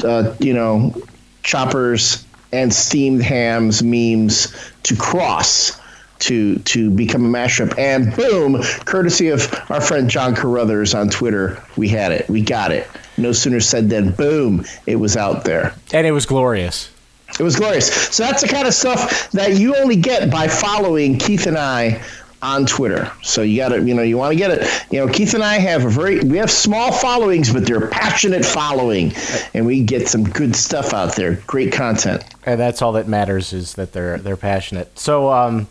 uh, 0.04 0.34
you 0.38 0.54
know, 0.54 0.94
choppers 1.42 2.24
and 2.52 2.72
steamed 2.72 3.22
hams 3.22 3.82
memes 3.82 4.54
to 4.82 4.96
cross 4.96 5.80
to 6.20 6.58
to 6.60 6.90
become 6.90 7.24
a 7.24 7.28
mashup. 7.28 7.76
And 7.78 8.14
boom, 8.14 8.62
courtesy 8.84 9.28
of 9.28 9.52
our 9.70 9.80
friend 9.80 10.08
John 10.08 10.34
Carruthers 10.34 10.94
on 10.94 11.08
Twitter, 11.08 11.62
we 11.76 11.88
had 11.88 12.12
it. 12.12 12.28
We 12.28 12.42
got 12.42 12.70
it. 12.70 12.86
No 13.16 13.32
sooner 13.32 13.60
said 13.60 13.90
than 13.90 14.12
boom, 14.12 14.64
it 14.86 14.96
was 14.96 15.16
out 15.16 15.44
there. 15.44 15.74
And 15.92 16.06
it 16.06 16.12
was 16.12 16.26
glorious. 16.26 16.90
It 17.38 17.42
was 17.42 17.56
glorious. 17.56 17.92
So 18.14 18.24
that's 18.24 18.42
the 18.42 18.48
kind 18.48 18.66
of 18.66 18.74
stuff 18.74 19.30
that 19.32 19.56
you 19.56 19.76
only 19.76 19.96
get 19.96 20.30
by 20.30 20.48
following 20.48 21.16
Keith 21.16 21.46
and 21.46 21.56
I 21.56 22.02
on 22.42 22.66
Twitter. 22.66 23.10
So 23.22 23.42
you 23.42 23.56
got 23.56 23.70
to, 23.70 23.82
you 23.82 23.94
know, 23.94 24.02
you 24.02 24.16
want 24.16 24.32
to 24.32 24.36
get 24.36 24.50
it. 24.50 24.86
You 24.90 25.04
know, 25.04 25.12
Keith 25.12 25.34
and 25.34 25.42
I 25.42 25.58
have 25.58 25.84
a 25.84 25.88
very, 25.88 26.20
we 26.20 26.38
have 26.38 26.50
small 26.50 26.92
followings, 26.92 27.52
but 27.52 27.66
they're 27.66 27.88
passionate 27.88 28.44
following, 28.44 29.12
and 29.54 29.66
we 29.66 29.82
get 29.82 30.08
some 30.08 30.24
good 30.24 30.56
stuff 30.56 30.94
out 30.94 31.16
there. 31.16 31.34
Great 31.46 31.72
content. 31.72 32.24
And 32.44 32.58
that's 32.58 32.82
all 32.82 32.92
that 32.92 33.08
matters 33.08 33.52
is 33.52 33.74
that 33.74 33.92
they're 33.92 34.18
they're 34.18 34.36
passionate. 34.36 34.98
So, 34.98 35.30
um, 35.30 35.68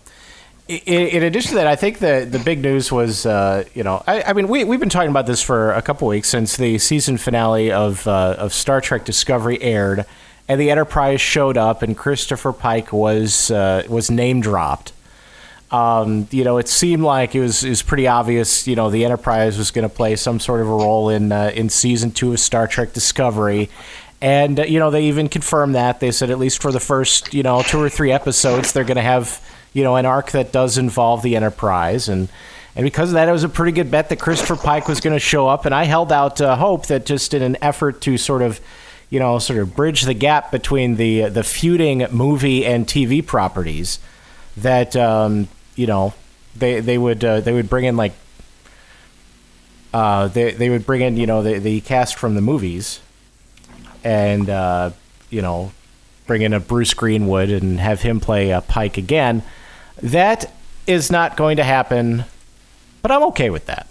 in, 0.68 1.24
addition 1.24 1.50
to 1.50 1.56
that, 1.56 1.68
I 1.68 1.76
think 1.76 1.98
the 1.98 2.28
the 2.30 2.40
big 2.40 2.62
news 2.62 2.92
was, 2.92 3.26
uh, 3.26 3.64
you 3.74 3.84
know, 3.84 4.04
I, 4.06 4.22
I 4.22 4.34
mean, 4.34 4.48
we 4.48 4.64
we've 4.64 4.80
been 4.80 4.90
talking 4.90 5.10
about 5.10 5.26
this 5.26 5.42
for 5.42 5.74
a 5.74 5.82
couple 5.82 6.08
weeks 6.08 6.30
since 6.30 6.58
the 6.58 6.78
season 6.78 7.18
finale 7.18 7.72
of 7.72 8.08
uh, 8.08 8.36
of 8.38 8.54
Star 8.54 8.80
Trek 8.80 9.04
Discovery 9.04 9.60
aired, 9.64 10.06
and 10.48 10.62
the 10.62 10.70
Enterprise 10.70 11.22
showed 11.22 11.58
up, 11.58 11.82
and 11.82 11.98
Christopher 11.98 12.54
Pike 12.54 12.94
was 12.94 13.50
uh, 13.50 13.84
was 13.90 14.12
name 14.12 14.42
dropped. 14.42 14.94
Um, 15.72 16.28
you 16.32 16.44
know, 16.44 16.58
it 16.58 16.68
seemed 16.68 17.04
like 17.04 17.36
it 17.36 17.42
was, 17.42 17.64
it 17.64 17.70
was 17.70 17.84
pretty 17.84 18.08
obvious. 18.08 18.68
You 18.68 18.76
know, 18.76 18.90
the 18.90 19.06
Enterprise 19.06 19.58
was 19.58 19.72
going 19.72 19.88
to 19.88 19.94
play 19.94 20.16
some 20.16 20.40
sort 20.40 20.62
of 20.62 20.68
a 20.68 20.72
role 20.72 21.10
in 21.10 21.32
uh, 21.32 21.52
in 21.54 21.70
season 21.70 22.12
two 22.12 22.34
of 22.34 22.40
Star 22.40 22.68
Trek 22.68 22.94
Discovery, 22.94 23.70
and 24.20 24.60
uh, 24.60 24.64
you 24.64 24.80
know 24.80 24.90
they 24.90 25.04
even 25.06 25.30
confirmed 25.30 25.76
that. 25.76 26.00
They 26.00 26.12
said 26.12 26.32
at 26.32 26.40
least 26.40 26.62
for 26.62 26.72
the 26.72 26.80
first 26.80 27.34
you 27.34 27.44
know 27.44 27.62
two 27.62 27.80
or 27.80 27.90
three 27.90 28.12
episodes, 28.12 28.74
they're 28.74 28.84
going 28.84 28.98
to 28.98 29.04
have 29.04 29.42
you 29.74 29.84
know 29.84 29.96
an 29.96 30.08
arc 30.08 30.32
that 30.32 30.52
does 30.52 30.80
involve 30.80 31.22
the 31.22 31.36
Enterprise, 31.36 32.10
and 32.10 32.30
and 32.76 32.84
because 32.84 33.10
of 33.10 33.14
that, 33.14 33.30
it 33.30 33.32
was 33.32 33.44
a 33.44 33.50
pretty 33.50 33.72
good 33.72 33.92
bet 33.92 34.10
that 34.10 34.20
Christopher 34.20 34.56
Pike 34.56 34.88
was 34.88 35.02
going 35.02 35.16
to 35.16 35.20
show 35.20 35.48
up. 35.48 35.66
And 35.66 35.76
I 35.76 35.84
held 35.84 36.12
out 36.12 36.42
uh, 36.42 36.56
hope 36.56 36.88
that 36.88 37.06
just 37.06 37.34
in 37.36 37.44
an 37.44 37.58
effort 37.62 38.02
to 38.02 38.18
sort 38.18 38.42
of 38.42 38.60
you 39.12 39.20
know 39.20 39.38
sort 39.38 39.60
of 39.60 39.76
bridge 39.76 40.02
the 40.02 40.16
gap 40.16 40.50
between 40.50 40.96
the 40.96 41.30
the 41.30 41.44
feuding 41.44 42.08
movie 42.10 42.66
and 42.66 42.88
TV 42.88 43.24
properties 43.24 44.00
that 44.58 44.96
um, 44.96 45.48
you 45.80 45.88
know 45.88 46.14
they 46.58 46.82
they 46.82 46.98
would 46.98 47.24
uh, 47.24 47.40
they 47.40 47.54
would 47.54 47.70
bring 47.70 47.86
in 47.86 47.96
like 47.96 48.12
uh, 49.94 50.28
they 50.28 50.52
they 50.52 50.70
would 50.70 50.86
bring 50.86 51.00
in 51.00 51.16
you 51.16 51.26
know 51.26 51.42
the 51.42 51.58
the 51.58 51.80
cast 51.80 52.16
from 52.16 52.36
the 52.36 52.42
movies 52.42 53.00
and 54.04 54.50
uh, 54.50 54.92
you 55.30 55.42
know 55.42 55.72
bring 56.28 56.42
in 56.42 56.54
a 56.54 56.60
Bruce 56.60 56.94
Greenwood 56.94 57.50
and 57.50 57.80
have 57.80 58.02
him 58.02 58.20
play 58.20 58.52
uh, 58.52 58.60
Pike 58.60 58.98
again. 58.98 59.42
That 60.04 60.52
is 60.86 61.10
not 61.10 61.38
going 61.38 61.56
to 61.58 61.64
happen, 61.64 62.26
but 63.02 63.10
I'm 63.10 63.24
okay 63.24 63.50
with 63.50 63.66
that. 63.68 63.88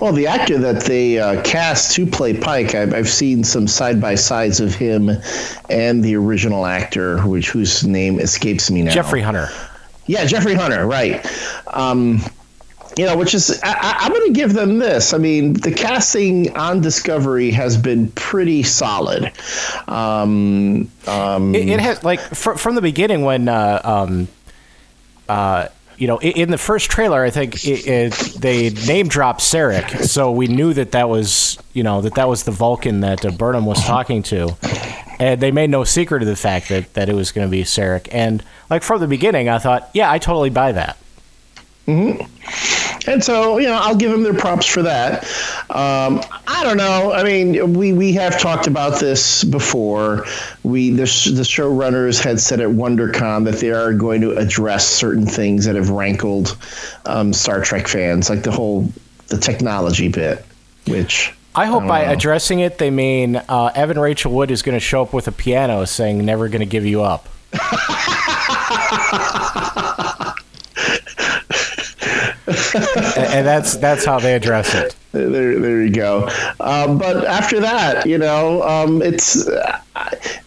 Well, 0.00 0.12
the 0.12 0.28
actor 0.28 0.56
that 0.58 0.84
they 0.84 1.18
uh, 1.18 1.42
cast 1.42 1.94
to 1.96 2.06
play 2.06 2.38
Pike, 2.38 2.74
I've, 2.74 2.94
I've 2.94 3.08
seen 3.08 3.44
some 3.44 3.66
side 3.66 4.00
by 4.00 4.14
sides 4.14 4.60
of 4.60 4.74
him 4.74 5.10
and 5.68 6.02
the 6.02 6.16
original 6.16 6.64
actor, 6.64 7.20
which 7.26 7.50
whose 7.50 7.84
name 7.84 8.18
escapes 8.18 8.70
me 8.70 8.82
now. 8.82 8.92
Jeffrey 8.92 9.20
Hunter. 9.20 9.50
Yeah, 10.06 10.24
Jeffrey 10.24 10.54
Hunter, 10.54 10.86
right. 10.86 11.24
Um, 11.66 12.20
you 12.96 13.06
know, 13.06 13.16
which 13.16 13.34
is, 13.34 13.60
I, 13.62 14.06
am 14.06 14.12
going 14.12 14.26
to 14.26 14.32
give 14.32 14.52
them 14.52 14.78
this. 14.78 15.14
I 15.14 15.18
mean, 15.18 15.54
the 15.54 15.70
casting 15.70 16.56
on 16.56 16.80
Discovery 16.80 17.50
has 17.52 17.76
been 17.76 18.10
pretty 18.12 18.62
solid. 18.62 19.32
Um, 19.86 20.90
um, 21.06 21.54
it, 21.54 21.68
it, 21.68 21.80
has, 21.80 22.02
like, 22.02 22.20
fr- 22.20 22.54
from 22.54 22.74
the 22.74 22.82
beginning 22.82 23.22
when, 23.22 23.48
uh, 23.48 23.80
um, 23.84 24.28
uh, 25.28 25.68
you 25.96 26.06
know, 26.06 26.18
in 26.20 26.50
the 26.50 26.58
first 26.58 26.90
trailer, 26.90 27.22
I 27.22 27.30
think 27.30 27.64
it, 27.64 27.86
it, 27.86 28.12
they 28.40 28.70
name 28.70 29.08
dropped 29.08 29.40
Sarek, 29.40 30.02
so 30.04 30.32
we 30.32 30.48
knew 30.48 30.72
that 30.72 30.92
that 30.92 31.10
was, 31.10 31.58
you 31.74 31.82
know, 31.82 32.00
that 32.00 32.14
that 32.14 32.26
was 32.26 32.44
the 32.44 32.50
Vulcan 32.50 33.00
that 33.00 33.24
uh, 33.24 33.30
Burnham 33.30 33.66
was 33.66 33.84
talking 33.84 34.22
to, 34.24 34.56
and 35.20 35.40
they 35.40 35.52
made 35.52 35.70
no 35.70 35.84
secret 35.84 36.22
of 36.22 36.28
the 36.28 36.34
fact 36.36 36.70
that 36.70 36.94
that 36.94 37.08
it 37.08 37.14
was 37.14 37.30
going 37.30 37.46
to 37.46 37.50
be 37.50 37.62
Sarek. 37.62 38.08
And 38.10 38.42
like 38.70 38.82
from 38.82 39.00
the 39.00 39.06
beginning, 39.06 39.48
I 39.48 39.58
thought, 39.58 39.90
yeah, 39.92 40.10
I 40.10 40.18
totally 40.18 40.50
buy 40.50 40.72
that. 40.72 40.96
Mm-hmm. 41.86 43.10
And 43.10 43.24
so, 43.24 43.58
you 43.58 43.66
know, 43.66 43.74
I'll 43.74 43.96
give 43.96 44.10
them 44.10 44.22
their 44.22 44.34
props 44.34 44.66
for 44.66 44.82
that. 44.82 45.24
Um, 45.70 46.22
I 46.46 46.62
don't 46.62 46.76
know. 46.76 47.12
I 47.12 47.22
mean, 47.22 47.74
we, 47.74 47.92
we 47.92 48.12
have 48.12 48.38
talked 48.38 48.66
about 48.66 49.00
this 49.00 49.42
before. 49.44 50.26
We 50.62 50.90
the, 50.90 51.02
the 51.02 51.42
showrunners 51.42 52.22
had 52.22 52.40
said 52.40 52.60
at 52.60 52.68
WonderCon 52.68 53.44
that 53.44 53.56
they 53.56 53.70
are 53.70 53.92
going 53.92 54.20
to 54.20 54.36
address 54.36 54.86
certain 54.86 55.26
things 55.26 55.64
that 55.64 55.76
have 55.76 55.90
rankled 55.90 56.56
um, 57.06 57.32
Star 57.32 57.62
Trek 57.62 57.88
fans, 57.88 58.30
like 58.30 58.42
the 58.42 58.52
whole 58.52 58.90
the 59.28 59.38
technology 59.38 60.08
bit, 60.08 60.44
which. 60.86 61.34
I 61.54 61.66
hope 61.66 61.82
I 61.84 61.88
by 61.88 62.04
know. 62.04 62.12
addressing 62.12 62.60
it, 62.60 62.78
they 62.78 62.90
mean 62.90 63.36
uh, 63.36 63.72
Evan 63.74 63.98
Rachel 63.98 64.32
Wood 64.32 64.50
is 64.50 64.62
going 64.62 64.76
to 64.76 64.80
show 64.80 65.02
up 65.02 65.12
with 65.12 65.26
a 65.28 65.32
piano 65.32 65.84
saying, 65.84 66.24
Never 66.24 66.48
going 66.48 66.60
to 66.60 66.66
give 66.66 66.86
you 66.86 67.02
up. 67.02 67.28
and 73.16 73.46
that's 73.46 73.76
that's 73.76 74.04
how 74.04 74.18
they 74.18 74.34
address 74.34 74.74
it. 74.74 74.96
There, 75.12 75.58
there 75.58 75.82
you 75.82 75.90
go. 75.90 76.28
Um, 76.60 76.98
but 76.98 77.24
after 77.24 77.60
that, 77.60 78.06
you 78.06 78.18
know, 78.18 78.62
um, 78.62 79.02
it's 79.02 79.48
uh, 79.48 79.80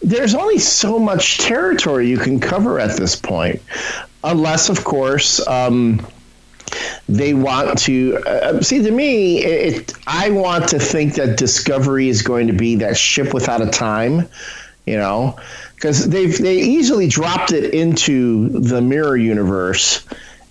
there's 0.02 0.34
only 0.34 0.58
so 0.58 0.98
much 0.98 1.38
territory 1.38 2.08
you 2.08 2.18
can 2.18 2.40
cover 2.40 2.78
at 2.78 2.96
this 2.96 3.16
point, 3.16 3.62
unless, 4.22 4.68
of 4.68 4.84
course. 4.84 5.46
Um, 5.46 6.06
they 7.08 7.34
want 7.34 7.78
to 7.78 8.16
uh, 8.26 8.60
see 8.60 8.82
to 8.82 8.90
me 8.90 9.44
it, 9.44 9.92
i 10.06 10.30
want 10.30 10.68
to 10.68 10.78
think 10.78 11.14
that 11.14 11.36
discovery 11.36 12.08
is 12.08 12.22
going 12.22 12.46
to 12.46 12.52
be 12.52 12.76
that 12.76 12.96
ship 12.96 13.32
without 13.34 13.60
a 13.60 13.70
time 13.70 14.28
you 14.86 14.96
know 14.96 15.38
because 15.74 16.08
they've 16.08 16.38
they 16.38 16.56
easily 16.56 17.08
dropped 17.08 17.52
it 17.52 17.74
into 17.74 18.48
the 18.48 18.80
mirror 18.80 19.16
universe 19.16 20.04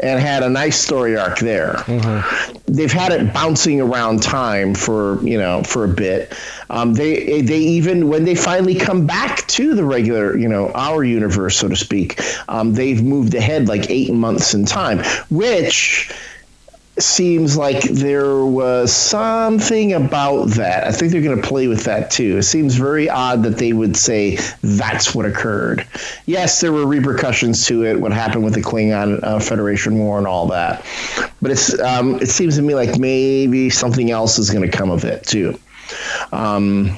and 0.03 0.19
had 0.19 0.43
a 0.43 0.49
nice 0.49 0.77
story 0.77 1.17
arc 1.17 1.39
there. 1.39 1.75
Mm-hmm. 1.85 2.57
They've 2.67 2.91
had 2.91 3.11
it 3.13 3.33
bouncing 3.33 3.79
around 3.79 4.21
time 4.21 4.75
for 4.75 5.23
you 5.25 5.37
know 5.37 5.63
for 5.63 5.85
a 5.85 5.87
bit. 5.87 6.33
Um, 6.69 6.93
they 6.93 7.41
they 7.41 7.59
even 7.59 8.09
when 8.09 8.25
they 8.25 8.35
finally 8.35 8.75
come 8.75 9.07
back 9.07 9.47
to 9.47 9.73
the 9.73 9.83
regular 9.83 10.37
you 10.37 10.47
know 10.47 10.71
our 10.75 11.03
universe 11.03 11.57
so 11.57 11.69
to 11.69 11.75
speak, 11.75 12.19
um, 12.49 12.73
they've 12.73 13.01
moved 13.01 13.33
ahead 13.33 13.67
like 13.67 13.89
eight 13.89 14.13
months 14.13 14.53
in 14.53 14.65
time, 14.65 14.99
which 15.29 16.11
seems 16.99 17.57
like 17.57 17.81
there 17.83 18.45
was 18.45 18.93
something 18.93 19.93
about 19.93 20.49
that. 20.49 20.83
I 20.85 20.91
think 20.91 21.11
they're 21.11 21.23
going 21.23 21.41
to 21.41 21.47
play 21.47 21.67
with 21.67 21.85
that 21.85 22.11
too. 22.11 22.37
It 22.37 22.43
seems 22.43 22.75
very 22.75 23.09
odd 23.09 23.41
that 23.43 23.57
they 23.57 23.73
would 23.73 23.97
say 23.97 24.37
that's 24.61 25.15
what 25.15 25.25
occurred. 25.25 25.87
Yes, 26.27 26.61
there 26.61 26.71
were 26.71 26.85
repercussions 26.85 27.65
to 27.67 27.83
it, 27.83 27.99
what 27.99 28.11
happened 28.11 28.43
with 28.43 28.53
the 28.53 28.61
Klingon 28.61 29.23
uh, 29.23 29.39
Federation 29.39 29.97
War 29.97 30.19
and 30.19 30.27
all 30.27 30.47
that, 30.47 30.85
but 31.41 31.49
it's 31.51 31.79
um, 31.79 32.15
it 32.15 32.29
seems 32.29 32.57
to 32.57 32.61
me 32.61 32.75
like 32.75 32.99
maybe 32.99 33.71
something 33.71 34.11
else 34.11 34.37
is 34.37 34.51
going 34.51 34.69
to 34.69 34.77
come 34.77 34.91
of 34.91 35.03
it 35.03 35.25
too. 35.25 35.57
Um, 36.31 36.95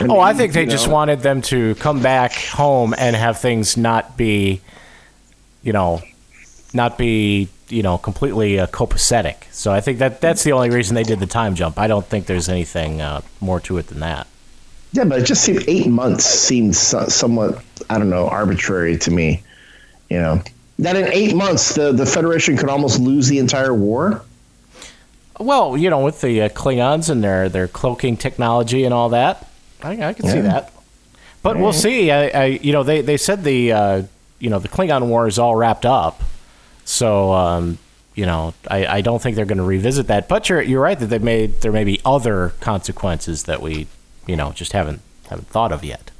oh, 0.00 0.18
I 0.18 0.34
think 0.34 0.52
they 0.52 0.66
just 0.66 0.88
know. 0.88 0.94
wanted 0.94 1.20
them 1.20 1.42
to 1.42 1.76
come 1.76 2.02
back 2.02 2.32
home 2.34 2.92
and 2.98 3.14
have 3.14 3.40
things 3.40 3.76
not 3.76 4.16
be, 4.16 4.60
you 5.62 5.72
know, 5.72 6.02
not 6.74 6.98
be 6.98 7.48
you 7.68 7.82
know 7.82 7.98
completely 7.98 8.58
uh, 8.58 8.66
copacetic. 8.68 9.44
So 9.52 9.72
I 9.72 9.80
think 9.80 9.98
that 9.98 10.20
that's 10.20 10.44
the 10.44 10.52
only 10.52 10.70
reason 10.70 10.94
they 10.94 11.02
did 11.02 11.20
the 11.20 11.26
time 11.26 11.54
jump. 11.54 11.78
I 11.78 11.86
don't 11.86 12.06
think 12.06 12.26
there's 12.26 12.48
anything 12.48 13.00
uh, 13.00 13.22
more 13.40 13.60
to 13.60 13.78
it 13.78 13.88
than 13.88 14.00
that. 14.00 14.26
Yeah, 14.92 15.04
but 15.04 15.20
it 15.20 15.26
just 15.26 15.44
seemed 15.44 15.64
eight 15.68 15.86
months 15.86 16.24
seemed 16.24 16.74
so, 16.74 17.06
somewhat 17.06 17.62
I 17.90 17.98
don't 17.98 18.10
know 18.10 18.28
arbitrary 18.28 18.96
to 18.98 19.10
me. 19.10 19.42
You 20.08 20.18
know 20.18 20.42
that 20.78 20.96
in 20.96 21.06
eight 21.12 21.34
months 21.34 21.74
the 21.74 21.92
the 21.92 22.06
Federation 22.06 22.56
could 22.56 22.68
almost 22.68 22.98
lose 22.98 23.28
the 23.28 23.38
entire 23.38 23.74
war. 23.74 24.22
Well, 25.38 25.76
you 25.76 25.88
know, 25.88 26.04
with 26.04 26.20
the 26.20 26.42
uh, 26.42 26.48
Klingons 26.48 27.10
and 27.10 27.22
their 27.22 27.48
their 27.48 27.68
cloaking 27.68 28.16
technology 28.16 28.84
and 28.84 28.92
all 28.92 29.10
that, 29.10 29.48
I, 29.82 29.92
I 30.08 30.12
can 30.14 30.26
yeah. 30.26 30.32
see 30.32 30.40
that. 30.40 30.72
But 31.42 31.56
we'll 31.56 31.72
see. 31.72 32.10
I, 32.10 32.28
I, 32.28 32.44
you 32.46 32.72
know, 32.72 32.82
they 32.82 33.00
they 33.00 33.16
said 33.16 33.44
the 33.44 33.72
uh, 33.72 34.02
you 34.38 34.50
know 34.50 34.58
the 34.58 34.68
Klingon 34.68 35.06
War 35.08 35.26
is 35.26 35.38
all 35.38 35.54
wrapped 35.54 35.86
up. 35.86 36.22
So, 36.88 37.34
um, 37.34 37.76
you 38.14 38.24
know, 38.24 38.54
I, 38.66 38.86
I 38.86 39.00
don't 39.02 39.20
think 39.20 39.36
they're 39.36 39.44
going 39.44 39.58
to 39.58 39.64
revisit 39.64 40.06
that. 40.06 40.26
But 40.26 40.48
you're 40.48 40.62
you're 40.62 40.80
right 40.80 40.98
that 40.98 41.06
they 41.06 41.18
may 41.18 41.46
there 41.46 41.70
may 41.70 41.84
be 41.84 42.00
other 42.04 42.54
consequences 42.60 43.44
that 43.44 43.60
we, 43.60 43.86
you 44.26 44.36
know, 44.36 44.52
just 44.52 44.72
haven't 44.72 45.02
haven't 45.28 45.48
thought 45.48 45.70
of 45.70 45.84
yet. 45.84 46.10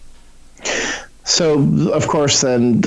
So, 1.25 1.91
of 1.91 2.07
course, 2.07 2.43
then 2.43 2.83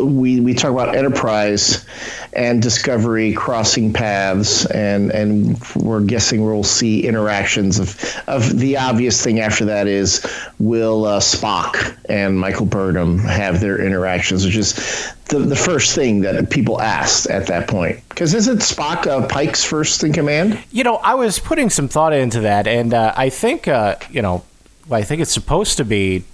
we 0.00 0.40
we 0.40 0.54
talk 0.54 0.70
about 0.70 0.94
Enterprise 0.94 1.84
and 2.32 2.62
Discovery 2.62 3.32
crossing 3.32 3.92
paths, 3.92 4.66
and 4.66 5.10
and 5.10 5.60
we're 5.76 6.00
guessing 6.00 6.44
we'll 6.44 6.64
see 6.64 7.06
interactions 7.06 7.78
of 7.78 8.22
of 8.26 8.58
the 8.58 8.76
obvious 8.76 9.22
thing 9.22 9.40
after 9.40 9.64
that 9.66 9.86
is 9.86 10.26
will 10.58 11.04
uh, 11.04 11.20
Spock 11.20 11.96
and 12.08 12.38
Michael 12.38 12.66
Burnham 12.66 13.18
have 13.18 13.60
their 13.60 13.84
interactions, 13.84 14.44
which 14.44 14.56
is 14.56 15.12
the 15.26 15.38
the 15.38 15.56
first 15.56 15.94
thing 15.94 16.20
that 16.22 16.50
people 16.50 16.80
asked 16.80 17.26
at 17.26 17.46
that 17.46 17.68
point. 17.68 18.00
Because 18.08 18.34
isn't 18.34 18.58
Spock 18.58 19.06
uh, 19.06 19.26
Pike's 19.26 19.64
first 19.64 20.02
in 20.02 20.12
command? 20.12 20.58
You 20.70 20.84
know, 20.84 20.96
I 20.96 21.14
was 21.14 21.38
putting 21.38 21.70
some 21.70 21.88
thought 21.88 22.12
into 22.12 22.40
that, 22.40 22.66
and 22.66 22.94
uh, 22.94 23.12
I 23.16 23.30
think 23.30 23.68
uh, 23.68 23.96
you 24.10 24.22
know, 24.22 24.44
I 24.90 25.02
think 25.02 25.20
it's 25.20 25.32
supposed 25.32 25.76
to 25.76 25.84
be, 25.84 26.24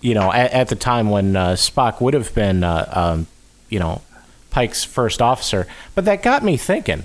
you 0.00 0.14
know, 0.14 0.32
at, 0.32 0.52
at 0.52 0.68
the 0.68 0.76
time 0.76 1.10
when 1.10 1.36
uh, 1.36 1.50
Spock 1.52 2.00
would 2.00 2.14
have 2.14 2.34
been, 2.34 2.62
uh, 2.64 2.88
um, 2.92 3.26
you 3.68 3.78
know, 3.78 4.02
Pike's 4.50 4.84
first 4.84 5.20
officer. 5.20 5.66
But 5.94 6.04
that 6.06 6.22
got 6.22 6.42
me 6.42 6.56
thinking. 6.56 7.04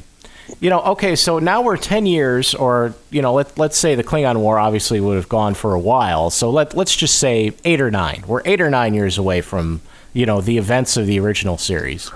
You 0.60 0.70
know, 0.70 0.82
okay, 0.82 1.16
so 1.16 1.40
now 1.40 1.62
we're 1.62 1.78
ten 1.78 2.06
years, 2.06 2.54
or 2.54 2.94
you 3.10 3.22
know, 3.22 3.34
let 3.34 3.58
let's 3.58 3.78
say 3.78 3.96
the 3.96 4.04
Klingon 4.04 4.38
War 4.38 4.60
obviously 4.60 5.00
would 5.00 5.16
have 5.16 5.30
gone 5.30 5.54
for 5.54 5.74
a 5.74 5.80
while. 5.80 6.30
So 6.30 6.50
let 6.50 6.76
let's 6.76 6.96
just 6.96 7.20
say 7.20 7.54
eight 7.64 7.80
or 7.80 7.92
nine. 7.92 8.24
We're 8.28 8.42
eight 8.46 8.60
or 8.60 8.70
nine 8.70 8.94
years 8.94 9.18
away 9.18 9.42
from 9.42 9.82
you 10.14 10.26
know 10.26 10.42
the 10.42 10.58
events 10.58 10.98
of 10.98 11.08
the 11.08 11.20
original 11.20 11.58
series. 11.58 12.12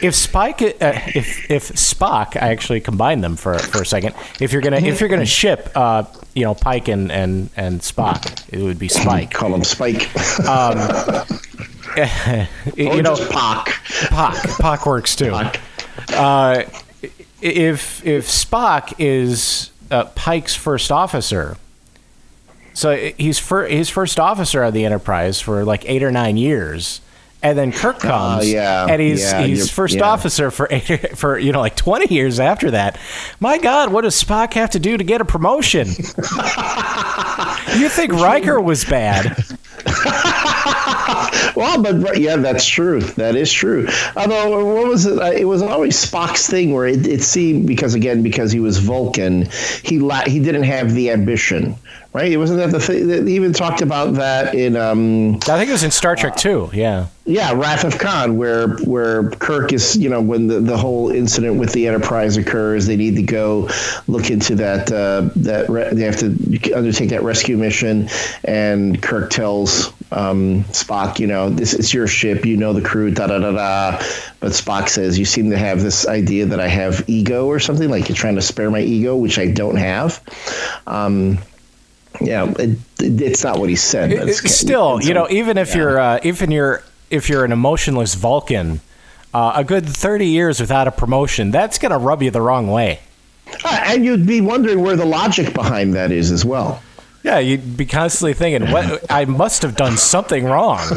If 0.00 0.14
Spike, 0.14 0.62
uh, 0.62 0.66
if 1.14 1.50
if 1.50 1.68
Spock, 1.70 2.36
I 2.40 2.48
actually 2.50 2.80
combine 2.80 3.20
them 3.20 3.36
for 3.36 3.58
for 3.58 3.82
a 3.82 3.86
second. 3.86 4.14
If 4.40 4.52
you're 4.52 4.62
gonna 4.62 4.76
if 4.78 5.00
you're 5.00 5.08
gonna 5.08 5.26
ship, 5.26 5.70
uh, 5.74 6.04
you 6.34 6.44
know, 6.44 6.54
Pike 6.54 6.88
and 6.88 7.10
and 7.10 7.50
and 7.56 7.80
Spock, 7.80 8.44
it 8.52 8.62
would 8.62 8.78
be 8.78 8.88
Spike. 8.88 9.32
Call 9.32 9.54
him 9.54 9.64
Spike. 9.64 10.08
Um, 10.46 10.78
you 12.76 12.90
Or 12.90 13.02
know, 13.02 13.16
Pock. 13.30 13.70
Pock. 14.10 14.36
Pock 14.58 14.86
works 14.86 15.14
too. 15.16 15.32
Uh, 16.12 16.62
if 17.40 18.04
if 18.06 18.26
Spock 18.28 18.94
is 18.98 19.70
uh, 19.90 20.04
Pike's 20.14 20.54
first 20.54 20.90
officer, 20.92 21.56
so 22.72 22.96
he's 22.96 23.38
fir- 23.38 23.68
his 23.68 23.88
first 23.90 24.18
officer 24.18 24.62
of 24.62 24.74
the 24.74 24.84
Enterprise 24.84 25.40
for 25.40 25.64
like 25.64 25.88
eight 25.88 26.02
or 26.02 26.10
nine 26.10 26.36
years, 26.36 27.00
and 27.44 27.58
then 27.58 27.70
Kirk 27.72 27.98
comes, 28.00 28.50
yeah, 28.50 28.86
and 28.88 29.00
he's 29.00 29.20
yeah, 29.20 29.42
he's 29.42 29.70
first 29.70 29.96
yeah. 29.96 30.04
officer 30.04 30.50
for 30.50 30.66
eight, 30.70 31.16
for 31.16 31.38
you 31.38 31.52
know 31.52 31.60
like 31.60 31.76
twenty 31.76 32.12
years 32.12 32.40
after 32.40 32.70
that. 32.72 32.98
My 33.38 33.58
God, 33.58 33.92
what 33.92 34.00
does 34.00 34.20
Spock 34.22 34.54
have 34.54 34.70
to 34.70 34.78
do 34.78 34.96
to 34.96 35.04
get 35.04 35.20
a 35.20 35.24
promotion? 35.26 35.86
you 37.76 37.88
think 37.90 38.12
Riker 38.12 38.60
was 38.60 38.84
bad? 38.84 39.36
Well, 41.56 41.80
but 41.80 42.18
yeah, 42.18 42.36
that's 42.36 42.66
true. 42.66 43.00
That 43.00 43.36
is 43.36 43.52
true. 43.52 43.86
Although, 44.16 44.74
what 44.74 44.88
was 44.88 45.06
it? 45.06 45.18
Uh, 45.20 45.30
It 45.30 45.44
was 45.44 45.62
always 45.62 45.94
Spock's 45.94 46.48
thing 46.48 46.72
where 46.72 46.86
it, 46.86 47.06
it 47.06 47.22
seemed 47.22 47.68
because 47.68 47.94
again 47.94 48.22
because 48.24 48.50
he 48.50 48.58
was 48.58 48.78
Vulcan, 48.78 49.48
he 49.84 50.00
la- 50.00 50.24
he 50.24 50.40
didn't 50.40 50.64
have 50.64 50.94
the 50.94 51.10
ambition, 51.10 51.76
right? 52.12 52.32
It 52.32 52.38
wasn't 52.38 52.58
that 52.58 52.72
the 52.72 52.80
thing. 52.80 53.06
They 53.06 53.32
even 53.32 53.52
talked 53.52 53.82
about 53.82 54.14
that 54.14 54.54
in 54.54 54.74
um, 54.76 55.36
I 55.36 55.58
think 55.58 55.68
it 55.68 55.72
was 55.72 55.84
in 55.84 55.92
Star 55.92 56.16
Trek 56.16 56.34
too. 56.34 56.70
Yeah. 56.72 57.06
Yeah, 57.26 57.52
Wrath 57.54 57.84
of 57.84 57.98
Khan, 57.98 58.36
where 58.36 58.68
where 58.78 59.30
Kirk 59.30 59.72
is, 59.72 59.96
you 59.96 60.08
know, 60.10 60.20
when 60.20 60.46
the, 60.46 60.60
the 60.60 60.76
whole 60.76 61.10
incident 61.10 61.58
with 61.58 61.72
the 61.72 61.86
Enterprise 61.88 62.36
occurs, 62.36 62.86
they 62.86 62.96
need 62.96 63.16
to 63.16 63.22
go 63.22 63.68
look 64.06 64.30
into 64.30 64.54
that 64.56 64.92
uh, 64.92 65.30
that 65.36 65.68
re- 65.70 65.88
they 65.92 66.02
have 66.02 66.18
to 66.18 66.26
undertake 66.74 67.10
that 67.10 67.22
rescue 67.22 67.56
mission, 67.56 68.08
and 68.44 69.02
Kirk 69.02 69.30
tells 69.30 69.88
um, 70.12 70.64
Spock, 70.64 71.18
you 71.18 71.26
know, 71.26 71.48
this 71.50 71.72
is 71.74 71.94
your 71.94 72.06
ship, 72.06 72.44
you 72.44 72.56
know 72.58 72.72
the 72.72 72.82
crew, 72.82 73.10
da 73.10 73.26
da 73.26 73.38
da 73.38 73.52
da. 73.52 73.98
But 74.40 74.52
Spock 74.52 74.88
says, 74.90 75.18
you 75.18 75.24
seem 75.24 75.48
to 75.50 75.56
have 75.56 75.80
this 75.82 76.06
idea 76.06 76.44
that 76.46 76.60
I 76.60 76.68
have 76.68 77.04
ego 77.08 77.46
or 77.46 77.58
something, 77.58 77.88
like 77.88 78.08
you're 78.10 78.16
trying 78.16 78.34
to 78.36 78.42
spare 78.42 78.70
my 78.70 78.80
ego, 78.80 79.16
which 79.16 79.38
I 79.38 79.50
don't 79.50 79.76
have. 79.76 80.20
Um, 80.86 81.38
yeah, 82.20 82.50
it, 82.58 82.70
it- 83.00 83.20
it's 83.20 83.42
not 83.44 83.58
what 83.58 83.68
he 83.68 83.76
said. 83.76 84.10
but 84.10 84.28
it's- 84.28 84.54
still, 84.54 84.92
it's- 84.96 85.08
you 85.08 85.14
know, 85.14 85.26
even 85.30 85.58
if 85.58 85.74
you're 85.74 85.98
uh, 85.98 86.20
even 86.22 86.50
you're 86.50 86.82
if 87.10 87.28
you're 87.28 87.44
an 87.44 87.52
emotionless 87.52 88.14
Vulcan, 88.14 88.80
uh, 89.32 89.52
a 89.56 89.64
good 89.64 89.86
thirty 89.88 90.26
years 90.26 90.60
without 90.60 90.88
a 90.88 90.92
promotion, 90.92 91.50
that's 91.50 91.78
gonna 91.78 91.98
rub 91.98 92.22
you 92.22 92.30
the 92.30 92.40
wrong 92.40 92.68
way. 92.68 93.00
Uh, 93.64 93.80
and 93.86 94.04
you'd 94.04 94.26
be 94.26 94.40
wondering 94.40 94.80
where 94.80 94.96
the 94.96 95.04
logic 95.04 95.54
behind 95.54 95.94
that 95.94 96.10
is 96.10 96.30
as 96.30 96.44
well. 96.44 96.82
Yeah, 97.22 97.38
you'd 97.38 97.76
be 97.76 97.86
constantly 97.86 98.34
thinking, 98.34 98.70
"What? 98.70 99.04
I 99.10 99.24
must 99.24 99.62
have 99.62 99.76
done 99.76 99.96
something 99.96 100.44
wrong." 100.44 100.80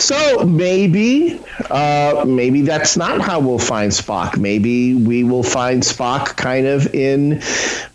So 0.00 0.44
maybe, 0.46 1.38
uh, 1.70 2.24
maybe 2.26 2.62
that's 2.62 2.96
not 2.96 3.20
how 3.20 3.38
we'll 3.38 3.58
find 3.58 3.92
Spock. 3.92 4.38
Maybe 4.38 4.94
we 4.94 5.24
will 5.24 5.42
find 5.42 5.82
Spock 5.82 6.36
kind 6.36 6.66
of 6.66 6.94
in, 6.94 7.42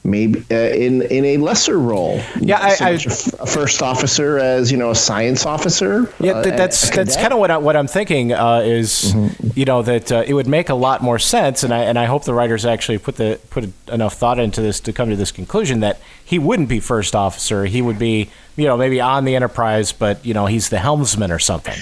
maybe 0.04 0.44
uh, 0.52 0.56
in 0.56 1.02
in 1.04 1.26
a 1.26 1.38
lesser 1.38 1.80
role. 1.80 2.22
Yeah, 2.39 2.60
I- 2.62 2.76
So 2.76 2.86
I- 2.86 2.91
much 2.94 3.06
a 3.08 3.46
first 3.48 3.82
officer 3.82 4.38
as 4.38 4.72
you 4.72 4.78
know 4.78 4.91
a 4.91 4.96
science 4.96 5.46
officer. 5.46 6.08
Yeah, 6.20 6.34
uh, 6.34 6.44
th- 6.44 6.56
that's 6.56 6.89
that's 6.91 7.15
kind 7.18 7.34
of 7.34 7.39
what 7.39 7.50
I, 7.52 7.58
what 7.58 7.76
I'm 7.76 7.88
thinking 7.88 8.32
uh, 8.34 8.62
is, 8.63 9.15
you 9.56 9.65
know, 9.65 9.82
that 9.82 10.12
uh, 10.12 10.24
it 10.28 10.34
would 10.34 10.48
make 10.48 10.70
a 10.70 10.76
lot 10.76 11.02
more 11.02 11.18
sense, 11.20 11.63
and 11.63 11.74
I 11.74 11.80
and 11.86 11.98
I 11.98 12.06
hope 12.06 12.24
the 12.26 12.34
writers 12.36 12.65
actually 12.65 13.00
put 13.00 13.15
the 13.15 13.39
put 13.50 13.70
enough 13.91 14.13
thought 14.15 14.39
into 14.39 14.62
this 14.62 14.80
to 14.82 14.94
come 14.94 15.10
to 15.10 15.15
this 15.15 15.32
conclusion 15.32 15.80
that 15.80 16.00
he 16.24 16.38
wouldn't 16.39 16.70
be 16.70 16.80
first 16.80 17.15
officer. 17.15 17.65
He 17.65 17.82
would 17.82 17.98
be, 18.00 18.30
you 18.56 18.65
know, 18.65 18.78
maybe 18.78 19.02
on 19.02 19.26
the 19.26 19.36
Enterprise, 19.36 19.91
but 19.91 20.26
you 20.26 20.34
know, 20.34 20.46
he's 20.46 20.70
the 20.70 20.80
helmsman 20.80 21.32
or 21.32 21.39
something. 21.39 21.78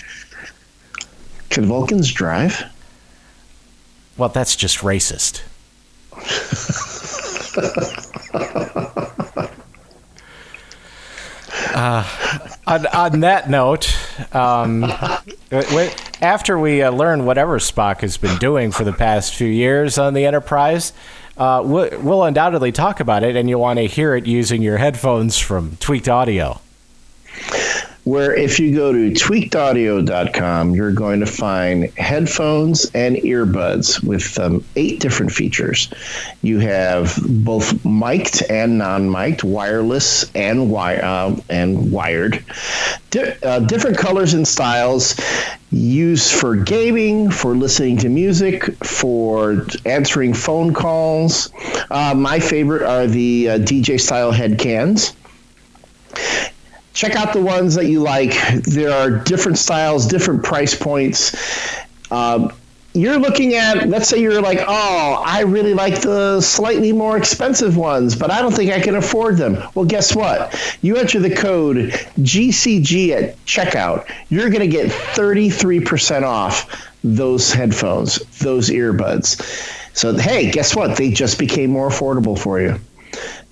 Can 1.50 1.66
Vulcans 1.66 2.12
drive? 2.12 2.64
Well, 4.18 4.30
that's 4.30 4.56
just 4.56 4.80
racist. 4.80 5.42
Uh, 11.76 12.08
on, 12.68 12.86
on 12.88 13.20
that 13.22 13.50
note, 13.50 13.98
um, 14.34 14.84
after 16.22 16.60
we 16.60 16.84
uh, 16.84 16.92
learn 16.92 17.26
whatever 17.26 17.58
Spock 17.58 18.02
has 18.02 18.16
been 18.16 18.38
doing 18.38 18.72
for 18.72 18.84
the 18.84 18.94
past 18.94 19.34
few 19.34 19.48
years 19.48 19.98
on 19.98 20.14
the 20.14 20.26
Enterprise, 20.26 20.94
uh, 21.38 21.62
we'll, 21.66 21.90
we'll 22.02 22.24
undoubtedly 22.24 22.72
talk 22.72 23.00
about 23.00 23.24
it, 23.24 23.36
and 23.36 23.50
you'll 23.50 23.62
want 23.62 23.80
to 23.80 23.88
hear 23.88 24.16
it 24.16 24.26
using 24.26 24.62
your 24.62 24.78
headphones 24.78 25.38
from 25.38 25.78
Tweaked 25.78 26.10
Audio. 26.10 26.60
Where 28.04 28.36
if 28.36 28.60
you 28.60 28.76
go 28.76 28.92
to 28.92 29.12
tweakedaudio.com, 29.12 30.76
you're 30.76 30.92
going 30.92 31.22
to 31.22 31.26
find 31.26 31.86
headphones 31.98 32.92
and 32.94 33.16
earbuds 33.18 34.04
with 34.04 34.38
um, 34.40 34.64
eight 34.76 35.00
different 35.00 35.32
features. 35.32 35.90
You 36.42 36.60
have 36.60 37.18
both 37.26 37.86
mic'd 37.86 38.44
and 38.50 38.78
non-mic'd, 38.78 39.44
wireless 39.44 40.24
and 40.36 40.70
wi- 40.70 40.98
uh, 40.98 41.38
and 41.50 41.92
wired, 41.92 42.44
uh, 43.44 43.60
different 43.60 43.98
colors 43.98 44.34
and 44.34 44.48
styles. 44.48 45.16
Used 45.72 46.32
for 46.32 46.56
gaming, 46.56 47.32
for 47.32 47.56
listening 47.56 47.98
to 47.98 48.10
music, 48.10 48.66
for 48.84 49.66
answering 49.86 50.36
phone 50.36 50.72
calls. 50.74 51.50
Uh, 51.90 52.14
my 52.16 52.40
favorite 52.40 52.84
are 52.84 53.08
the 53.08 53.50
uh, 53.50 53.58
DJ 53.58 54.00
style 54.00 54.32
head 54.32 54.60
cans 54.60 55.16
check 56.94 57.16
out 57.16 57.34
the 57.34 57.42
ones 57.42 57.76
that 57.76 57.88
you 57.88 58.00
like. 58.02 58.34
There 58.64 58.92
are 58.92 59.10
different 59.10 59.58
styles, 59.58 60.08
different 60.08 60.44
price 60.44 60.76
points. 60.76 61.36
Um, 62.12 62.52
you're 62.96 63.18
looking 63.18 63.56
at, 63.56 63.90
let's 63.90 64.08
say 64.08 64.22
you're 64.22 64.42
like, 64.42 64.60
oh, 64.68 65.24
I 65.26 65.42
really 65.42 65.74
like 65.74 66.02
the 66.02 66.40
slightly 66.42 66.92
more 66.92 67.18
expensive 67.18 67.76
ones, 67.76 68.16
but 68.16 68.30
I 68.30 68.42
don't 68.42 68.54
think 68.54 68.72
I 68.72 68.80
can 68.80 68.96
afford 68.96 69.38
them. 69.38 69.58
Well, 69.74 69.86
guess 69.86 70.16
what? 70.16 70.78
You 70.84 70.98
enter 70.98 71.20
the 71.20 71.34
code 71.34 71.90
GCG 72.20 73.10
at 73.10 73.44
checkout, 73.46 74.08
you're 74.30 74.50
going 74.50 74.62
to 74.62 74.68
get 74.68 74.92
33% 74.92 76.22
off 76.22 76.88
those 77.04 77.52
headphones, 77.52 78.18
those 78.40 78.70
earbuds. 78.70 79.42
So, 79.96 80.16
hey, 80.16 80.52
guess 80.52 80.76
what? 80.76 80.96
They 80.96 81.12
just 81.12 81.40
became 81.40 81.72
more 81.72 81.90
affordable 81.90 82.38
for 82.38 82.62
you. 82.62 82.80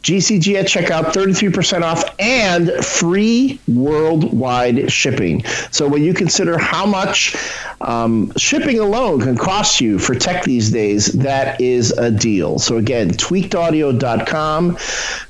GCG 0.03 0.55
at 0.55 0.65
checkout, 0.65 1.13
33% 1.13 1.83
off 1.83 2.03
and 2.19 2.71
free 2.83 3.59
worldwide 3.67 4.91
shipping. 4.91 5.45
So 5.69 5.87
when 5.87 6.01
you 6.03 6.13
consider 6.13 6.57
how 6.57 6.87
much 6.87 7.35
um, 7.81 8.33
shipping 8.35 8.79
alone 8.79 9.21
can 9.21 9.37
cost 9.37 9.79
you 9.79 9.99
for 9.99 10.15
tech 10.15 10.43
these 10.43 10.71
days, 10.71 11.07
that 11.13 11.61
is 11.61 11.91
a 11.91 12.09
deal. 12.09 12.57
So 12.57 12.77
again, 12.77 13.11
tweakedaudio.com. 13.11 14.77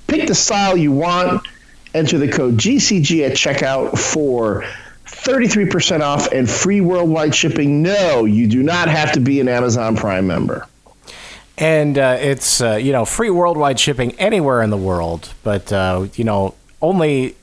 Pick 0.07 0.27
the 0.27 0.35
style 0.35 0.77
you 0.77 0.93
want. 0.93 1.45
Enter 1.93 2.17
the 2.17 2.29
code 2.29 2.55
GCG 2.55 3.29
at 3.29 3.33
checkout 3.33 3.99
for 3.99 4.63
33% 5.05 5.99
off 5.99 6.31
and 6.31 6.49
free 6.49 6.79
worldwide 6.79 7.35
shipping. 7.35 7.81
No, 7.81 8.23
you 8.23 8.47
do 8.47 8.63
not 8.63 8.87
have 8.87 9.11
to 9.11 9.19
be 9.19 9.41
an 9.41 9.49
Amazon 9.49 9.97
Prime 9.97 10.25
member. 10.25 10.65
And 11.61 11.97
uh, 11.97 12.17
it's 12.19 12.59
uh, 12.59 12.75
you 12.75 12.91
know 12.91 13.05
free 13.05 13.29
worldwide 13.29 13.79
shipping 13.79 14.13
anywhere 14.19 14.61
in 14.61 14.71
the 14.71 14.77
world, 14.77 15.33
but 15.43 15.71
uh, 15.71 16.07
you 16.15 16.25
know 16.25 16.55
only 16.81 17.35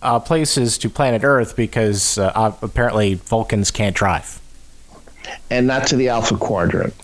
uh, 0.00 0.20
places 0.20 0.78
to 0.78 0.88
planet 0.88 1.24
Earth 1.24 1.56
because 1.56 2.16
uh, 2.16 2.32
uh, 2.34 2.52
apparently 2.62 3.14
Vulcans 3.14 3.70
can't 3.70 3.94
drive. 3.94 4.40
And 5.50 5.66
not 5.66 5.88
to 5.88 5.96
the 5.96 6.08
Alpha 6.08 6.36
Quadrant. 6.36 6.94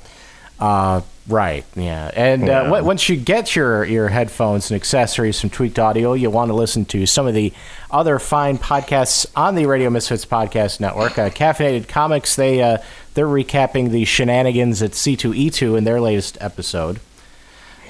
Uh, 1.31 1.35
right. 1.35 1.65
Yeah. 1.77 2.11
And 2.15 2.49
uh, 2.49 2.65
w- 2.65 2.85
once 2.85 3.09
you 3.09 3.17
get 3.17 3.55
your 3.57 3.85
your 3.85 4.09
headphones 4.09 4.71
and 4.71 4.77
accessories 4.77 5.41
from 5.41 5.51
Tweaked 5.51 5.79
Audio, 5.79 6.13
you'll 6.15 6.33
want 6.33 6.49
to 6.51 6.55
listen 6.55 6.85
to 6.87 7.07
some 7.07 7.27
of 7.27 7.35
the 7.35 7.53
other 7.91 8.19
fine 8.19 8.59
podcasts 8.59 9.27
on 9.37 9.55
the 9.55 9.67
Radio 9.67 9.91
Misfits 9.91 10.25
podcast 10.25 10.81
network. 10.81 11.19
Uh, 11.19 11.31
Caffeinated 11.31 11.89
Comics. 11.89 12.37
They 12.37 12.63
uh, 12.63 12.79
they're 13.15 13.27
recapping 13.27 13.91
the 13.91 14.05
shenanigans 14.05 14.83
at 14.83 14.93
C2E2 14.93 15.77
in 15.79 15.85
their 15.85 16.01
latest 16.01 16.39
episode. 16.41 17.01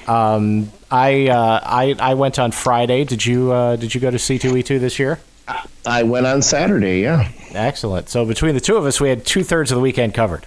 Um, 0.07 0.71
I 0.89 1.27
uh, 1.27 1.59
I 1.63 1.95
I 1.99 2.13
went 2.15 2.39
on 2.39 2.51
Friday. 2.51 3.03
Did 3.05 3.25
you 3.25 3.51
uh, 3.51 3.75
did 3.75 3.93
you 3.93 4.01
go 4.01 4.11
to 4.11 4.17
C2E2 4.17 4.79
this 4.79 4.99
year? 4.99 5.19
I 5.85 6.03
went 6.03 6.25
on 6.27 6.41
Saturday, 6.41 7.01
yeah. 7.01 7.29
Excellent. 7.51 8.07
So 8.07 8.25
between 8.25 8.53
the 8.55 8.61
two 8.61 8.77
of 8.77 8.85
us, 8.85 9.01
we 9.01 9.09
had 9.09 9.25
two 9.25 9.43
thirds 9.43 9.71
of 9.71 9.75
the 9.75 9.81
weekend 9.81 10.13
covered. 10.13 10.45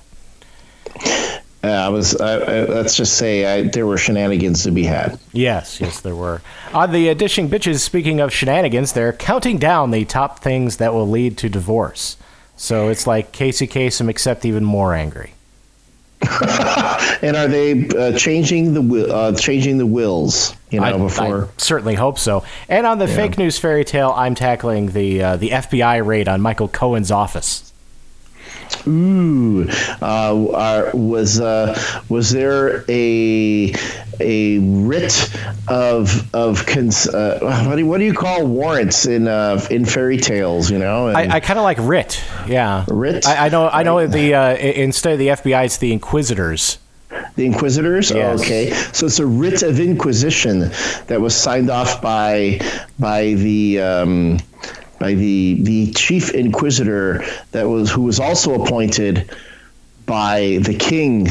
Uh, 1.64 1.86
I 1.86 1.88
was. 1.88 2.18
Let's 2.20 2.94
just 2.94 3.16
say 3.16 3.46
I, 3.46 3.62
there 3.62 3.86
were 3.86 3.96
shenanigans 3.96 4.64
to 4.64 4.70
be 4.70 4.84
had. 4.84 5.18
Yes, 5.32 5.80
yes, 5.80 6.00
there 6.00 6.14
were. 6.14 6.42
On 6.74 6.92
the 6.92 7.08
uh, 7.08 7.14
Dishing 7.14 7.48
Bitches, 7.48 7.80
speaking 7.80 8.20
of 8.20 8.32
shenanigans, 8.32 8.92
they're 8.92 9.14
counting 9.14 9.56
down 9.56 9.90
the 9.90 10.04
top 10.04 10.40
things 10.40 10.76
that 10.76 10.92
will 10.92 11.08
lead 11.08 11.38
to 11.38 11.48
divorce. 11.48 12.18
So 12.56 12.88
it's 12.88 13.06
like 13.06 13.32
Casey 13.32 13.66
Kasem, 13.66 14.10
except 14.10 14.44
even 14.44 14.64
more 14.64 14.94
angry. 14.94 15.32
And 17.22 17.36
are 17.36 17.48
they 17.48 17.88
uh, 17.88 18.18
changing 18.18 18.74
the 18.74 19.14
uh, 19.14 19.32
changing 19.32 19.78
the 19.78 19.86
wills? 19.86 20.54
You 20.70 20.80
know, 20.80 20.86
I, 20.86 20.98
before 20.98 21.44
I 21.44 21.48
certainly 21.56 21.94
hope 21.94 22.18
so. 22.18 22.44
And 22.68 22.86
on 22.86 22.98
the 22.98 23.08
fake 23.08 23.38
news 23.38 23.58
fairy 23.58 23.84
tale, 23.84 24.12
I'm 24.14 24.34
tackling 24.34 24.88
the 24.90 25.22
uh, 25.22 25.36
the 25.36 25.50
FBI 25.50 26.04
raid 26.04 26.28
on 26.28 26.42
Michael 26.42 26.68
Cohen's 26.68 27.10
office. 27.10 27.72
Ooh, 28.86 29.66
uh, 30.02 30.50
are, 30.52 30.90
was 30.92 31.40
uh, 31.40 31.78
was 32.08 32.30
there 32.30 32.84
a 32.90 33.74
a 34.20 34.58
writ 34.58 35.30
of 35.68 36.34
of 36.34 36.66
cons- 36.66 37.08
uh, 37.08 37.38
what, 37.66 37.74
do 37.76 37.78
you, 37.80 37.86
what 37.86 37.98
do 37.98 38.04
you 38.04 38.14
call 38.14 38.46
warrants 38.46 39.06
in 39.06 39.26
uh, 39.28 39.64
in 39.70 39.84
fairy 39.84 40.18
tales? 40.18 40.70
You 40.70 40.78
know, 40.78 41.08
And- 41.08 41.16
I, 41.32 41.36
I 41.36 41.40
kind 41.40 41.58
of 41.58 41.62
like 41.64 41.78
writ. 41.80 42.22
Yeah, 42.46 42.84
Writ? 42.88 43.26
I, 43.26 43.46
I 43.46 43.48
know. 43.48 43.68
I 43.68 43.82
know. 43.82 44.06
The 44.06 44.34
uh, 44.34 44.54
instead 44.56 45.14
of 45.14 45.18
the 45.18 45.28
FBI, 45.28 45.64
it's 45.64 45.78
the 45.78 45.92
Inquisitors. 45.92 46.78
The 47.36 47.46
Inquisitors. 47.46 48.10
Yes. 48.10 48.40
Okay, 48.40 48.70
so 48.92 49.06
it's 49.06 49.18
a 49.18 49.26
writ 49.26 49.62
of 49.62 49.80
inquisition 49.80 50.70
that 51.06 51.20
was 51.20 51.34
signed 51.34 51.70
off 51.70 52.02
by 52.02 52.60
by 52.98 53.34
the 53.34 53.80
um, 53.80 54.38
by 54.98 55.14
the 55.14 55.58
the 55.62 55.92
chief 55.92 56.32
inquisitor 56.34 57.24
that 57.52 57.64
was 57.68 57.90
who 57.90 58.02
was 58.02 58.20
also 58.20 58.62
appointed 58.62 59.30
by 60.06 60.58
the 60.62 60.74
king. 60.74 61.28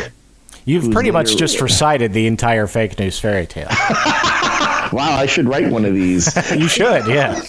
You've 0.65 0.91
pretty 0.91 1.11
much 1.11 1.27
later- 1.27 1.39
just 1.39 1.61
recited 1.61 2.13
the 2.13 2.25
entire 2.27 2.67
fake 2.67 2.97
news 2.99 3.19
fairy 3.19 3.45
tale. 3.45 3.69
Wow, 4.91 5.15
I 5.17 5.25
should 5.25 5.47
write 5.47 5.71
one 5.71 5.85
of 5.85 5.95
these. 5.95 6.27
you 6.55 6.67
should, 6.67 7.07
yeah. 7.07 7.41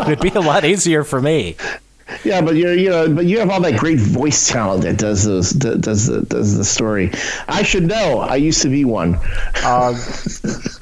It'd 0.00 0.20
be 0.20 0.30
a 0.30 0.40
lot 0.40 0.64
easier 0.64 1.04
for 1.04 1.20
me. 1.20 1.54
yeah, 2.24 2.40
but 2.40 2.56
you're 2.56 2.72
you 2.72 2.88
know, 2.88 3.14
but 3.14 3.26
you 3.26 3.38
have 3.40 3.50
all 3.50 3.60
that 3.60 3.78
great 3.78 3.98
voice 3.98 4.48
talent 4.48 4.84
that 4.84 4.96
does 4.96 5.24
those 5.24 5.50
that 5.50 5.82
does 5.82 6.06
the 6.06 6.22
does 6.22 6.56
the 6.56 6.64
story. 6.64 7.10
I 7.46 7.62
should 7.62 7.82
know. 7.86 8.20
I 8.20 8.36
used 8.36 8.62
to 8.62 8.70
be 8.70 8.86
one. 8.86 9.18
Uh, 9.56 9.94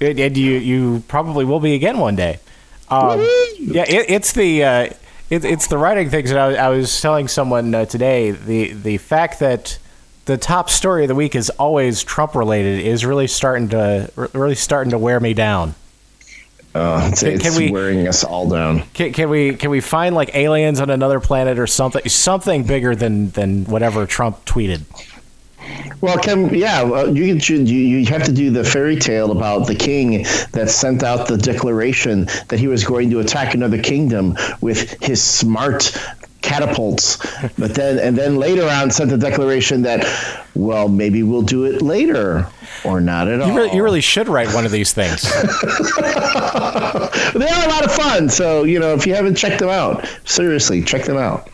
and 0.01 0.21
and 0.21 0.37
you 0.37 0.53
you 0.53 1.03
probably 1.09 1.45
will 1.45 1.59
be 1.59 1.75
again 1.75 1.99
one 1.99 2.15
day. 2.15 2.39
Um, 2.88 3.20
yeah, 3.59 3.85
it, 3.88 4.07
it's 4.11 4.33
the 4.33 4.64
uh, 4.64 4.81
it, 5.31 5.44
it's 5.44 5.66
the 5.66 5.79
writing 5.79 6.09
things 6.11 6.31
that 6.31 6.38
I, 6.38 6.49
was- 6.49 6.57
I 6.57 6.68
was 6.68 7.01
telling 7.01 7.29
someone 7.29 7.75
uh, 7.75 7.85
today. 7.85 8.31
The 8.31 8.72
the 8.72 8.99
fact 8.99 9.40
that 9.40 9.79
the 10.27 10.37
top 10.37 10.70
story 10.70 11.03
of 11.05 11.09
the 11.09 11.14
week 11.14 11.35
is 11.35 11.51
always 11.51 12.03
Trump 12.03 12.35
related 12.35 12.85
is 12.85 13.05
really 13.05 13.27
starting 13.27 13.68
to 13.70 14.11
really 14.33 14.55
starting 14.55 14.90
to 14.92 14.99
wear 14.99 15.18
me 15.20 15.35
down. 15.35 15.75
Uh, 16.75 17.11
it's 17.12 17.42
can 17.42 17.55
we- 17.57 17.70
wearing 17.72 18.07
us 18.07 18.22
all 18.22 18.49
down. 18.49 18.83
Can, 18.92 19.12
can 19.12 19.31
we 19.31 19.55
can 19.57 19.70
we 19.70 19.81
find 19.81 20.14
like 20.14 20.35
aliens 20.35 20.79
on 20.79 20.90
another 20.90 21.20
planet 21.20 21.59
or 21.59 21.66
something 21.66 22.07
something 22.09 22.64
bigger 22.64 22.94
than 22.94 23.31
than 23.31 23.64
whatever 23.64 24.07
Trump 24.07 24.44
tweeted? 24.44 24.83
Well, 26.01 26.19
Kim, 26.19 26.55
yeah, 26.55 26.83
well, 26.83 27.17
you, 27.17 27.35
you 27.35 27.59
you 27.63 28.07
have 28.07 28.25
to 28.25 28.33
do 28.33 28.51
the 28.51 28.65
fairy 28.65 28.97
tale 28.97 29.33
about 29.33 29.67
the 29.67 29.75
king 29.75 30.25
that 30.53 30.69
sent 30.69 31.03
out 31.03 31.27
the 31.27 31.39
declaration 31.39 32.27
that 32.49 32.59
he 32.59 32.69
was 32.69 32.85
going 32.85 33.11
to 33.11 33.21
attack 33.21 33.55
another 33.55 33.81
kingdom 33.81 34.37
with 34.61 35.03
his 35.03 35.23
smart 35.23 35.97
catapults, 36.43 37.17
but 37.59 37.75
then 37.75 37.99
and 37.99 38.17
then 38.17 38.37
later 38.37 38.69
on 38.69 38.91
sent 38.91 39.11
the 39.11 39.19
declaration 39.19 39.83
that, 39.83 40.07
well, 40.55 40.89
maybe 40.89 41.23
we'll 41.23 41.43
do 41.43 41.65
it 41.65 41.81
later 41.81 42.47
or 42.85 43.01
not 43.01 43.27
at 43.29 43.41
all. 43.41 43.49
You 43.49 43.57
really, 43.57 43.75
you 43.75 43.83
really 43.83 44.01
should 44.03 44.29
write 44.29 44.53
one 44.55 44.67
of 44.67 44.73
these 44.73 44.93
things. 44.93 45.23
they 45.23 45.29
are 47.49 47.65
a 47.65 47.69
lot 47.69 47.85
of 47.85 47.93
fun. 47.93 48.29
So 48.29 48.65
you 48.65 48.79
know, 48.79 48.95
if 48.95 49.07
you 49.07 49.15
haven't 49.15 49.37
checked 49.37 49.61
them 49.61 49.71
out, 49.71 50.07
seriously, 50.25 50.83
check 50.83 51.05
them 51.05 51.17
out. 51.17 51.49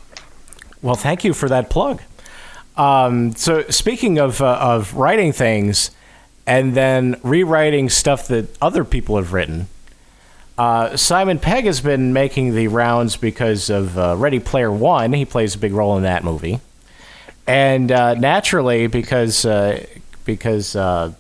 Well, 0.83 0.96
thank 0.96 1.22
you 1.22 1.33
for 1.33 1.48
that 1.48 1.70
plug. 1.70 2.03
Um, 2.76 3.35
so, 3.35 3.62
speaking 3.68 4.18
of 4.18 4.40
uh, 4.40 4.56
of 4.61 4.94
writing 4.94 5.32
things 5.32 5.90
and 6.46 6.74
then 6.74 7.20
rewriting 7.22 7.90
stuff 7.90 8.26
that 8.28 8.48
other 8.62 8.85
people 8.85 9.16
have 9.16 9.32
written, 9.32 9.68
uh, 10.56 10.96
Simon 10.96 11.38
Pegg 11.38 11.64
has 11.64 11.80
been 11.80 12.12
making 12.12 12.54
the 12.54 12.68
rounds 12.68 13.16
because 13.16 13.68
of 13.68 13.98
uh, 13.98 14.16
Ready 14.16 14.38
Player 14.38 14.72
One. 14.72 15.12
He 15.12 15.24
plays 15.24 15.54
a 15.54 15.58
big 15.58 15.72
role 15.72 15.96
in 15.96 16.02
that 16.04 16.24
movie, 16.24 16.61
and 17.46 17.92
uh, 17.92 18.14
naturally 18.14 18.87
because 18.87 19.44
uh, 19.44 19.85
because 20.24 20.74
uh, 20.74 21.12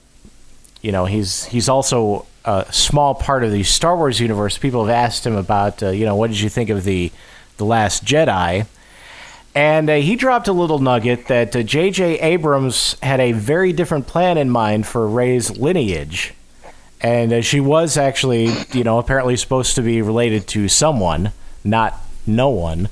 you 0.80 0.92
know 0.92 1.04
he's 1.04 1.44
he's 1.46 1.68
also 1.68 2.26
a 2.44 2.66
small 2.70 3.14
part 3.14 3.44
of 3.44 3.52
the 3.52 3.62
Star 3.62 3.96
Wars 3.96 4.20
universe. 4.20 4.56
People 4.56 4.86
have 4.86 4.94
asked 4.94 5.26
him 5.26 5.36
about 5.36 5.82
you 5.82 6.06
know 6.06 6.16
what 6.16 6.30
did 6.30 6.40
you 6.40 6.48
think 6.48 6.70
of 6.70 6.84
the 6.84 7.12
the 7.58 7.64
Last 7.64 8.04
Jedi. 8.04 8.66
And 9.54 9.90
uh, 9.90 9.96
he 9.96 10.16
dropped 10.16 10.48
a 10.48 10.52
little 10.52 10.78
nugget 10.78 11.26
that 11.26 11.54
uh, 11.54 11.62
J.J. 11.62 12.20
Abrams 12.20 12.96
had 13.02 13.20
a 13.20 13.32
very 13.32 13.72
different 13.72 14.06
plan 14.06 14.38
in 14.38 14.48
mind 14.48 14.86
for 14.86 15.06
Rey's 15.06 15.58
lineage. 15.58 16.32
And 17.02 17.32
uh, 17.32 17.40
she 17.42 17.60
was 17.60 17.96
actually, 17.98 18.48
you 18.72 18.84
know, 18.84 18.98
apparently 18.98 19.36
supposed 19.36 19.74
to 19.74 19.82
be 19.82 20.00
related 20.00 20.46
to 20.48 20.68
someone, 20.68 21.32
not 21.64 22.00
no 22.26 22.48
one. 22.48 22.88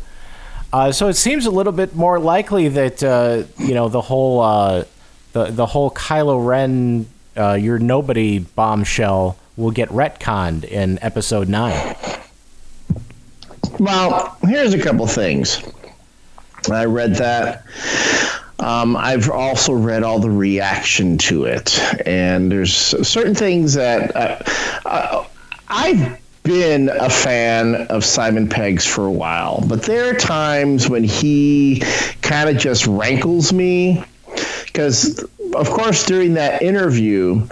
Uh, 0.73 0.93
so 0.93 1.09
it 1.09 1.15
seems 1.15 1.47
a 1.47 1.51
little 1.51 1.73
bit 1.73 1.95
more 1.95 2.19
likely 2.19 2.69
that, 2.69 3.03
uh, 3.03 3.45
you 3.59 3.75
know, 3.75 3.89
the 3.89 4.01
whole, 4.01 4.41
uh, 4.41 4.85
the, 5.33 5.47
the 5.47 5.67
whole 5.67 5.91
Kylo 5.91 6.45
Ren, 6.45 7.07
uh, 7.37 7.55
you're 7.55 7.79
nobody 7.79 8.39
bombshell 8.41 9.39
will 9.57 9.71
get 9.71 9.89
retconned 9.91 10.65
in 10.65 10.99
episode 11.03 11.49
9. 11.49 11.97
Well, 13.79 14.37
here's 14.43 14.75
a 14.75 14.79
couple 14.79 15.07
things. 15.07 15.63
I 16.69 16.85
read 16.85 17.17
that. 17.17 17.65
Um, 18.59 18.97
I've 18.97 19.31
also 19.31 19.73
read 19.73 20.03
all 20.03 20.19
the 20.19 20.31
reaction 20.31 21.17
to 21.19 21.45
it, 21.45 21.81
and 22.07 22.53
there's 22.53 22.75
certain 22.75 23.35
things 23.35 23.75
that 23.75 24.15
uh, 24.15 24.43
uh, 24.85 25.25
I've 25.69 26.21
been 26.43 26.91
a 26.91 27.09
fan 27.09 27.87
of 27.89 28.05
Simon 28.05 28.49
Pegg's 28.49 28.87
for 28.87 29.07
a 29.07 29.11
while, 29.11 29.65
but 29.67 29.83
there 29.83 30.11
are 30.11 30.19
times 30.19 30.89
when 30.89 31.05
he 31.05 31.83
kind 32.21 32.51
of 32.51 32.59
just 32.59 32.87
rankles 32.87 33.53
me 33.53 34.05
because, 34.67 35.25
of 35.55 35.71
course, 35.71 36.05
during 36.05 36.35
that 36.35 36.61
interview 36.63 37.47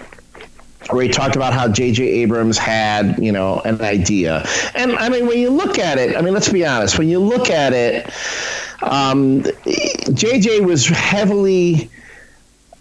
where 0.90 1.02
he 1.02 1.08
talked 1.10 1.36
about 1.36 1.52
how 1.52 1.68
J.J. 1.68 2.02
Abrams 2.04 2.56
had, 2.56 3.18
you 3.18 3.32
know, 3.32 3.60
an 3.60 3.80
idea. 3.82 4.46
And 4.74 4.92
I 4.92 5.08
mean, 5.08 5.26
when 5.26 5.38
you 5.38 5.50
look 5.50 5.78
at 5.78 5.98
it, 5.98 6.16
I 6.16 6.22
mean, 6.22 6.32
let's 6.32 6.48
be 6.48 6.64
honest, 6.64 6.98
when 6.98 7.08
you 7.08 7.18
look 7.18 7.50
at 7.50 7.72
it, 7.72 8.10
um, 8.82 9.44
J.J. 10.12 10.60
was 10.60 10.86
heavily 10.86 11.90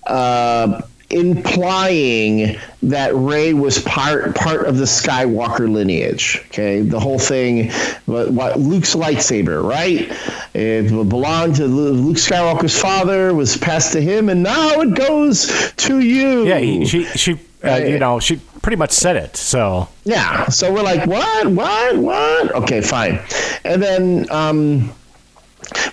uh, 0.05 0.81
implying 1.09 2.57
that 2.83 3.15
Rey 3.15 3.53
was 3.53 3.81
part 3.81 4.35
part 4.35 4.65
of 4.65 4.77
the 4.77 4.85
Skywalker 4.85 5.71
lineage. 5.71 6.43
Okay, 6.47 6.81
the 6.81 6.99
whole 6.99 7.19
thing, 7.19 7.71
what, 8.05 8.31
what 8.31 8.59
Luke's 8.59 8.95
lightsaber, 8.95 9.63
right? 9.63 10.11
It 10.53 10.89
belonged 10.89 11.55
to 11.55 11.65
Luke 11.65 12.17
Skywalker's 12.17 12.79
father, 12.79 13.33
was 13.33 13.57
passed 13.57 13.93
to 13.93 14.01
him, 14.01 14.29
and 14.29 14.43
now 14.43 14.81
it 14.81 14.95
goes 14.95 15.73
to 15.77 15.99
you. 15.99 16.45
Yeah, 16.45 16.59
he, 16.59 16.85
she, 16.85 17.05
she 17.05 17.39
uh, 17.63 17.77
you 17.77 17.99
know, 17.99 18.19
she 18.19 18.37
pretty 18.61 18.77
much 18.77 18.91
said 18.91 19.15
it. 19.15 19.35
So 19.35 19.87
Yeah. 20.03 20.47
So 20.49 20.73
we're 20.73 20.83
like, 20.83 21.07
what, 21.07 21.47
what, 21.47 21.97
what? 21.97 22.55
Okay, 22.55 22.81
fine. 22.81 23.19
And 23.63 23.81
then, 23.81 24.29
um, 24.29 24.91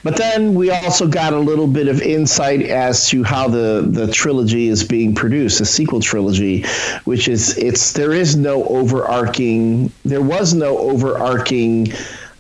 but 0.03 0.17
then 0.17 0.55
we 0.55 0.71
also 0.71 1.07
got 1.07 1.33
a 1.33 1.39
little 1.39 1.67
bit 1.67 1.89
of 1.89 2.01
insight 2.03 2.63
as 2.63 3.09
to 3.09 3.23
how 3.23 3.49
the 3.49 3.87
the 3.89 4.11
trilogy 4.13 4.69
is 4.69 4.85
being 4.85 5.15
produced, 5.15 5.59
the 5.59 5.65
sequel 5.65 6.01
trilogy, 6.01 6.65
which 7.05 7.29
is 7.29 7.57
it's 7.59 7.93
there 7.93 8.13
is 8.13 8.37
no 8.37 8.65
overarching, 8.65 9.91
there 10.05 10.23
was 10.23 10.55
no 10.55 10.79
overarching 10.79 11.93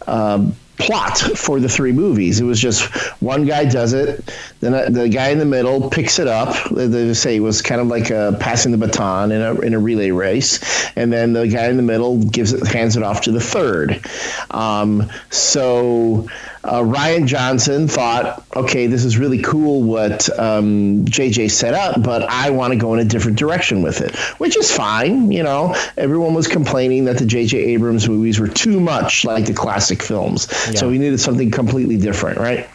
um, 0.06 0.54
plot 0.76 1.18
for 1.18 1.60
the 1.60 1.68
three 1.68 1.92
movies. 1.92 2.40
It 2.40 2.44
was 2.44 2.60
just 2.60 2.84
one 3.22 3.46
guy 3.46 3.64
does 3.64 3.92
it, 3.92 4.30
then 4.64 4.92
the 4.92 5.08
guy 5.08 5.28
in 5.28 5.38
the 5.38 5.44
middle 5.44 5.90
picks 5.90 6.18
it 6.18 6.26
up. 6.26 6.56
They 6.70 7.12
say 7.14 7.36
it 7.36 7.40
was 7.40 7.62
kind 7.62 7.80
of 7.80 7.88
like 7.88 8.10
a 8.10 8.36
passing 8.40 8.72
the 8.72 8.78
baton 8.78 9.32
in 9.32 9.42
a 9.42 9.60
in 9.60 9.74
a 9.74 9.78
relay 9.78 10.10
race, 10.10 10.90
and 10.96 11.12
then 11.12 11.32
the 11.32 11.46
guy 11.46 11.68
in 11.68 11.76
the 11.76 11.82
middle 11.82 12.18
gives 12.18 12.52
it 12.52 12.66
hands 12.66 12.96
it 12.96 13.02
off 13.02 13.22
to 13.22 13.32
the 13.32 13.40
third. 13.40 14.04
Um, 14.50 15.10
so. 15.30 16.28
Uh, 16.64 16.80
Rian 16.80 17.26
Johnson 17.26 17.88
thought, 17.88 18.42
okay, 18.56 18.86
this 18.86 19.04
is 19.04 19.18
really 19.18 19.42
cool 19.42 19.82
what 19.82 20.30
um, 20.38 21.04
JJ 21.04 21.50
set 21.50 21.74
up, 21.74 22.02
but 22.02 22.22
I 22.22 22.48
want 22.48 22.72
to 22.72 22.78
go 22.78 22.94
in 22.94 23.00
a 23.00 23.04
different 23.04 23.38
direction 23.38 23.82
with 23.82 24.00
it, 24.00 24.16
which 24.38 24.56
is 24.56 24.74
fine. 24.74 25.30
You 25.30 25.42
know, 25.42 25.76
everyone 25.98 26.32
was 26.32 26.48
complaining 26.48 27.04
that 27.04 27.18
the 27.18 27.26
JJ 27.26 27.58
Abrams 27.58 28.08
movies 28.08 28.40
were 28.40 28.48
too 28.48 28.80
much 28.80 29.26
like 29.26 29.44
the 29.44 29.52
classic 29.52 30.02
films, 30.02 30.48
yeah. 30.50 30.78
so 30.78 30.88
we 30.88 30.96
needed 30.96 31.20
something 31.20 31.50
completely 31.50 31.98
different, 31.98 32.38
right? 32.38 32.66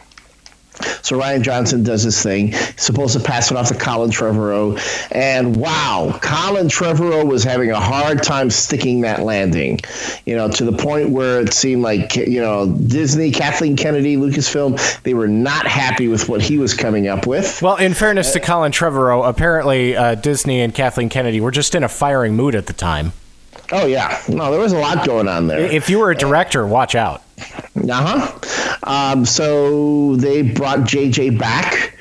So 1.01 1.19
Rian 1.19 1.41
Johnson 1.41 1.83
does 1.83 2.03
his 2.03 2.21
thing. 2.21 2.47
He's 2.49 2.81
supposed 2.81 3.17
to 3.17 3.23
pass 3.23 3.51
it 3.51 3.57
off 3.57 3.67
to 3.69 3.75
Colin 3.75 4.09
Trevorrow. 4.09 4.79
And 5.11 5.55
wow, 5.55 6.17
Colin 6.21 6.67
Trevorrow 6.67 7.25
was 7.25 7.43
having 7.43 7.71
a 7.71 7.79
hard 7.79 8.23
time 8.23 8.49
sticking 8.49 9.01
that 9.01 9.21
landing, 9.21 9.79
you 10.25 10.35
know, 10.35 10.49
to 10.49 10.65
the 10.65 10.73
point 10.73 11.09
where 11.09 11.41
it 11.41 11.53
seemed 11.53 11.81
like, 11.81 12.15
you 12.15 12.41
know, 12.41 12.71
Disney, 12.71 13.31
Kathleen 13.31 13.75
Kennedy, 13.75 14.17
Lucasfilm, 14.17 15.01
they 15.03 15.13
were 15.13 15.27
not 15.27 15.67
happy 15.67 16.07
with 16.07 16.29
what 16.29 16.41
he 16.41 16.57
was 16.57 16.73
coming 16.73 17.07
up 17.07 17.27
with. 17.27 17.61
Well, 17.61 17.77
in 17.77 17.93
fairness 17.93 18.31
to 18.33 18.39
Colin 18.39 18.71
Trevorrow, 18.71 19.27
apparently 19.27 19.95
uh, 19.95 20.15
Disney 20.15 20.61
and 20.61 20.73
Kathleen 20.73 21.09
Kennedy 21.09 21.41
were 21.41 21.51
just 21.51 21.75
in 21.75 21.83
a 21.83 21.89
firing 21.89 22.35
mood 22.35 22.55
at 22.55 22.67
the 22.67 22.73
time. 22.73 23.13
Oh, 23.71 23.85
yeah. 23.85 24.19
No, 24.27 24.49
there 24.51 24.59
was 24.59 24.71
a 24.71 24.79
lot 24.79 25.05
going 25.05 25.27
on 25.27 25.47
there. 25.47 25.59
If 25.59 25.89
you 25.89 25.99
were 25.99 26.09
a 26.11 26.15
director, 26.15 26.65
watch 26.65 26.95
out. 26.95 27.21
Uh 27.89 28.19
huh. 28.19 28.39
Um, 28.83 29.25
so 29.25 30.15
they 30.15 30.41
brought 30.41 30.79
JJ 30.79 31.37
back, 31.37 31.97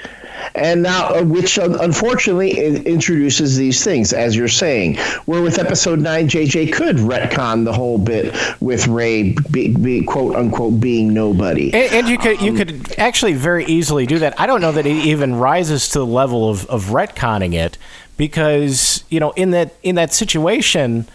and 0.55 0.83
now, 0.83 1.09
uh, 1.09 1.22
which 1.22 1.59
uh, 1.59 1.79
unfortunately 1.81 2.53
introduces 2.87 3.57
these 3.57 3.83
things, 3.85 4.12
as 4.12 4.37
you're 4.37 4.48
saying. 4.48 4.96
Where 5.27 5.42
with 5.42 5.59
episode 5.59 6.01
nine, 6.01 6.29
JJ 6.29 6.72
could 6.72 6.96
retcon 6.96 7.64
the 7.64 7.72
whole 7.72 7.98
bit 7.98 8.35
with 8.61 8.87
Rey 8.87 9.35
be, 9.51 9.74
be, 9.74 10.03
quote 10.03 10.37
unquote, 10.37 10.81
being 10.81 11.12
nobody. 11.14 11.72
And, 11.72 11.92
and 11.92 12.09
you 12.09 12.18
could 12.18 12.38
um, 12.38 12.44
you 12.44 12.55
could 12.55 12.98
actually 12.98 13.35
very 13.35 13.64
easily 13.66 14.07
do 14.07 14.18
that. 14.20 14.38
I 14.40 14.46
don't 14.46 14.61
know 14.61 14.72
that 14.72 14.87
it 14.87 14.96
even 14.96 15.37
rises 15.37 15.88
to 15.90 16.01
the 16.01 16.07
level 16.07 16.48
of, 16.48 16.66
of 16.66 16.87
retconning 16.87 17.55
it, 17.55 17.79
because 18.16 19.05
you 19.09 19.20
know 19.20 19.31
in 19.33 19.51
that 19.51 19.74
in 19.83 19.94
that 19.96 20.12
situation. 20.12 21.09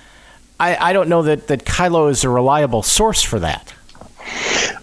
I, 0.60 0.92
I 0.92 0.94
don't 0.94 1.10
know 1.10 1.24
that, 1.24 1.48
that 1.48 1.66
Kylo 1.66 2.10
is 2.12 2.24
a 2.24 2.30
reliable 2.30 2.84
source 2.84 3.22
for 3.24 3.40
that. 3.40 3.73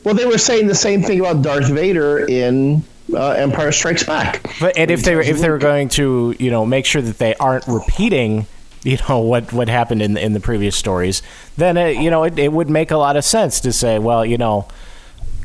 Well, 0.04 0.14
they 0.14 0.26
were 0.26 0.38
saying 0.38 0.66
the 0.66 0.74
same 0.74 1.02
thing 1.02 1.20
about 1.20 1.42
Darth 1.42 1.68
Vader 1.68 2.26
in 2.26 2.82
uh, 3.14 3.30
Empire 3.30 3.72
Strikes 3.72 4.04
Back. 4.04 4.42
But 4.60 4.76
and 4.76 4.90
if 4.90 5.02
they 5.02 5.14
were 5.14 5.22
if 5.22 5.38
they 5.38 5.50
were 5.50 5.58
going 5.58 5.88
to 5.90 6.34
you 6.38 6.50
know 6.50 6.64
make 6.64 6.86
sure 6.86 7.02
that 7.02 7.18
they 7.18 7.34
aren't 7.36 7.66
repeating 7.66 8.46
you 8.82 8.98
know 9.08 9.18
what 9.20 9.52
what 9.52 9.68
happened 9.68 10.02
in 10.02 10.14
the, 10.14 10.24
in 10.24 10.32
the 10.32 10.40
previous 10.40 10.76
stories, 10.76 11.22
then 11.56 11.76
it, 11.76 11.96
you 11.96 12.10
know 12.10 12.24
it, 12.24 12.38
it 12.38 12.52
would 12.52 12.70
make 12.70 12.90
a 12.90 12.96
lot 12.96 13.16
of 13.16 13.24
sense 13.24 13.60
to 13.60 13.72
say, 13.72 13.98
well, 13.98 14.24
you 14.24 14.38
know. 14.38 14.68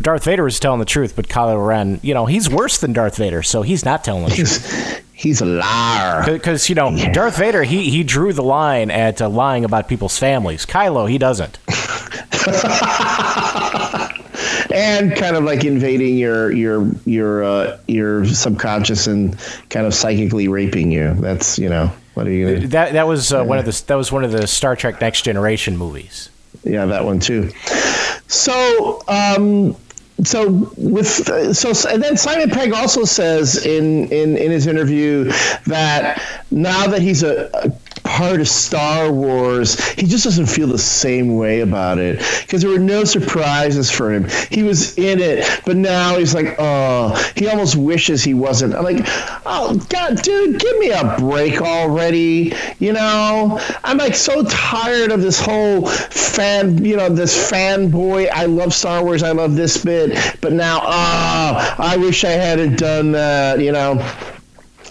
Darth 0.01 0.25
Vader 0.25 0.45
is 0.45 0.59
telling 0.59 0.79
the 0.79 0.85
truth, 0.85 1.15
but 1.15 1.29
Kylo 1.29 1.65
Ren, 1.65 2.01
you 2.03 2.13
know, 2.13 2.25
he's 2.25 2.49
worse 2.49 2.79
than 2.79 2.91
Darth 2.91 3.15
Vader, 3.15 3.41
so 3.41 3.61
he's 3.61 3.85
not 3.85 4.03
telling 4.03 4.25
the 4.25 4.35
truth. 4.35 5.01
He's 5.13 5.39
a 5.39 5.45
liar. 5.45 6.25
Because 6.25 6.67
you 6.67 6.75
know, 6.75 6.89
yeah. 6.89 7.13
Darth 7.13 7.37
Vader, 7.37 7.63
he 7.63 7.89
he 7.89 8.03
drew 8.03 8.33
the 8.33 8.43
line 8.43 8.91
at 8.91 9.21
uh, 9.21 9.29
lying 9.29 9.63
about 9.63 9.87
people's 9.87 10.19
families. 10.19 10.65
Kylo, 10.65 11.09
he 11.09 11.17
doesn't. 11.17 11.57
and 14.75 15.15
kind 15.15 15.37
of 15.37 15.43
like 15.45 15.63
invading 15.63 16.17
your 16.17 16.51
your 16.51 16.91
your 17.05 17.43
uh, 17.43 17.79
your 17.87 18.25
subconscious 18.25 19.07
and 19.07 19.39
kind 19.69 19.87
of 19.87 19.93
psychically 19.93 20.47
raping 20.47 20.91
you. 20.91 21.15
That's 21.15 21.57
you 21.57 21.69
know 21.69 21.91
what 22.13 22.27
are 22.27 22.31
you 22.31 22.55
gonna? 22.55 22.67
That 22.67 22.93
that 22.93 23.07
was 23.07 23.31
uh, 23.31 23.37
yeah. 23.37 23.43
one 23.43 23.57
of 23.57 23.65
the 23.65 23.83
that 23.87 23.95
was 23.95 24.11
one 24.11 24.23
of 24.23 24.31
the 24.31 24.45
Star 24.45 24.75
Trek 24.75 24.99
Next 24.99 25.21
Generation 25.21 25.77
movies. 25.77 26.29
Yeah, 26.63 26.85
that 26.85 27.05
one 27.05 27.19
too. 27.19 27.51
So. 28.27 29.01
Um, 29.07 29.75
so 30.23 30.49
with 30.77 31.07
so 31.53 31.89
and 31.89 32.01
then 32.01 32.15
Simon 32.15 32.49
Pegg 32.49 32.71
also 32.71 33.03
says 33.03 33.65
in 33.65 34.07
in 34.13 34.37
in 34.37 34.49
his 34.49 34.65
interview 34.65 35.25
that 35.65 36.21
now 36.51 36.87
that 36.87 37.01
he's 37.01 37.21
a, 37.21 37.49
a 37.53 37.69
part 38.05 38.39
of 38.39 38.47
Star 38.47 39.11
Wars, 39.11 39.83
he 39.93 40.03
just 40.03 40.23
doesn't 40.23 40.45
feel 40.45 40.67
the 40.67 40.77
same 40.77 41.35
way 41.35 41.61
about 41.61 41.97
it 41.97 42.19
because 42.41 42.61
there 42.61 42.71
were 42.71 42.79
no 42.79 43.03
surprises 43.03 43.91
for 43.91 44.13
him. 44.13 44.27
He 44.49 44.63
was 44.63 44.97
in 44.97 45.19
it, 45.19 45.61
but 45.65 45.75
now 45.75 46.17
he's 46.17 46.33
like, 46.33 46.55
oh, 46.59 47.31
he 47.35 47.47
almost 47.47 47.75
wishes 47.75 48.23
he 48.23 48.33
wasn't. 48.33 48.75
I'm 48.75 48.83
like, 48.83 49.03
oh 49.45 49.83
God, 49.89 50.21
dude, 50.21 50.59
give 50.59 50.77
me 50.79 50.91
a 50.91 51.15
break 51.19 51.61
already. 51.61 52.53
You 52.79 52.93
know, 52.93 53.59
I'm 53.83 53.97
like 53.97 54.15
so 54.15 54.43
tired 54.43 55.11
of 55.11 55.21
this 55.21 55.39
whole 55.39 55.87
fan, 55.87 56.83
you 56.85 56.95
know, 56.95 57.09
this 57.09 57.51
fanboy. 57.51 58.29
I 58.31 58.45
love 58.45 58.73
Star 58.73 59.03
Wars. 59.03 59.23
I 59.23 59.31
love 59.31 59.55
this 59.55 59.83
bit, 59.83 60.37
but 60.41 60.53
now, 60.53 60.79
oh, 60.83 61.75
I 61.77 61.97
wish 61.97 62.23
I 62.23 62.31
hadn't 62.31 62.77
done 62.77 63.11
that. 63.13 63.59
You 63.59 63.71
know. 63.71 64.15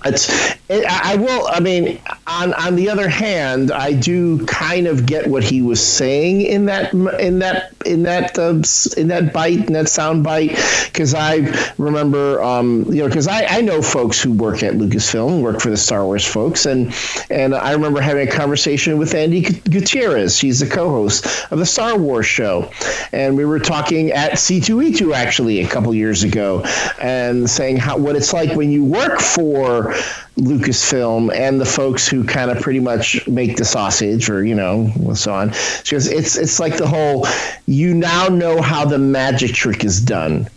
It's, 0.07 0.55
it, 0.68 0.85
I 0.87 1.16
will. 1.16 1.46
I 1.46 1.61
mean, 1.61 2.00
on 2.27 2.55
on 2.55 2.74
the 2.77 2.88
other 2.88 3.09
hand, 3.09 3.70
I 3.70 3.92
do 3.92 4.46
kind 4.46 4.87
of 4.87 5.05
get 5.05 5.27
what 5.27 5.44
he 5.44 5.61
was 5.61 5.87
saying 5.87 6.40
in 6.40 6.64
that 6.66 6.94
in 6.94 7.40
that 7.40 7.74
in 7.85 8.05
that 8.05 8.38
uh, 8.38 8.62
in 8.98 9.09
that 9.09 9.33
bite 9.35 9.66
in 9.66 9.74
that 9.74 9.90
sound 9.90 10.24
bite 10.24 10.57
because 10.87 11.12
I 11.12 11.72
remember, 11.77 12.42
um, 12.42 12.85
you 12.88 13.03
know, 13.03 13.09
because 13.09 13.29
I, 13.29 13.44
I 13.44 13.61
know 13.61 13.83
folks 13.83 14.22
who 14.22 14.33
work 14.33 14.62
at 14.62 14.74
Lucasfilm, 14.74 15.42
work 15.42 15.61
for 15.61 15.68
the 15.68 15.77
Star 15.77 16.05
Wars 16.05 16.27
folks, 16.27 16.64
and 16.64 16.94
and 17.29 17.55
I 17.55 17.72
remember 17.72 18.00
having 18.00 18.27
a 18.27 18.31
conversation 18.31 18.96
with 18.96 19.12
Andi 19.12 19.70
Gutierrez. 19.70 20.35
She's 20.35 20.61
the 20.61 20.66
co-host 20.66 21.27
of 21.53 21.59
the 21.59 21.66
Star 21.66 21.98
Wars 21.98 22.27
show, 22.27 22.70
and 23.12 23.37
we 23.37 23.44
were 23.44 23.61
talking 23.61 24.12
at 24.12 24.33
C2E2 24.33 25.14
actually 25.14 25.61
a 25.61 25.68
couple 25.68 25.92
years 25.94 26.22
ago, 26.22 26.62
and 26.98 27.50
saying 27.50 27.77
how 27.77 27.98
what 27.98 28.16
it's 28.16 28.33
like 28.33 28.57
when 28.57 28.70
you 28.70 28.83
work 28.83 29.20
for 29.20 29.94
Lucasfilm 30.37 31.33
and 31.33 31.61
the 31.61 31.64
folks 31.64 32.09
who 32.09 32.25
kind 32.25 32.51
of 32.51 32.61
pretty 32.61 32.81
much 32.81 33.27
make 33.29 33.57
the 33.57 33.64
sausage 33.64 34.29
or 34.29 34.44
you 34.44 34.55
know 34.55 34.92
so 35.14 35.33
on. 35.33 35.49
Because 35.49 36.09
it's 36.09 36.37
it's 36.37 36.59
like 36.59 36.77
the 36.77 36.88
whole 36.88 37.27
you 37.66 37.94
now 37.94 38.29
know 38.29 38.61
how 38.61 38.85
the 38.85 38.99
magic 38.99 39.53
trick 39.53 39.85
is 39.85 40.01
done. 40.01 40.49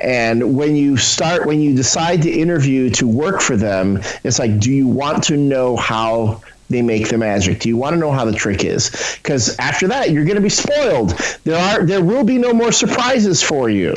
And 0.00 0.56
when 0.56 0.76
you 0.76 0.96
start, 0.96 1.46
when 1.46 1.60
you 1.60 1.74
decide 1.74 2.22
to 2.22 2.30
interview 2.30 2.88
to 2.90 3.06
work 3.06 3.42
for 3.42 3.56
them, 3.56 4.00
it's 4.24 4.38
like, 4.38 4.58
do 4.58 4.72
you 4.72 4.86
want 4.86 5.24
to 5.24 5.36
know 5.36 5.76
how 5.76 6.40
they 6.70 6.82
make 6.82 7.08
the 7.08 7.18
magic? 7.18 7.60
Do 7.60 7.68
you 7.68 7.76
want 7.76 7.94
to 7.94 8.00
know 8.00 8.10
how 8.10 8.24
the 8.24 8.32
trick 8.32 8.64
is? 8.64 8.90
Because 9.22 9.58
after 9.58 9.88
that, 9.88 10.10
you're 10.10 10.24
going 10.24 10.36
to 10.36 10.42
be 10.42 10.48
spoiled. 10.48 11.10
There 11.44 11.58
are, 11.58 11.84
there 11.84 12.02
will 12.02 12.24
be 12.24 12.38
no 12.38 12.52
more 12.52 12.72
surprises 12.72 13.42
for 13.42 13.68
you. 13.68 13.94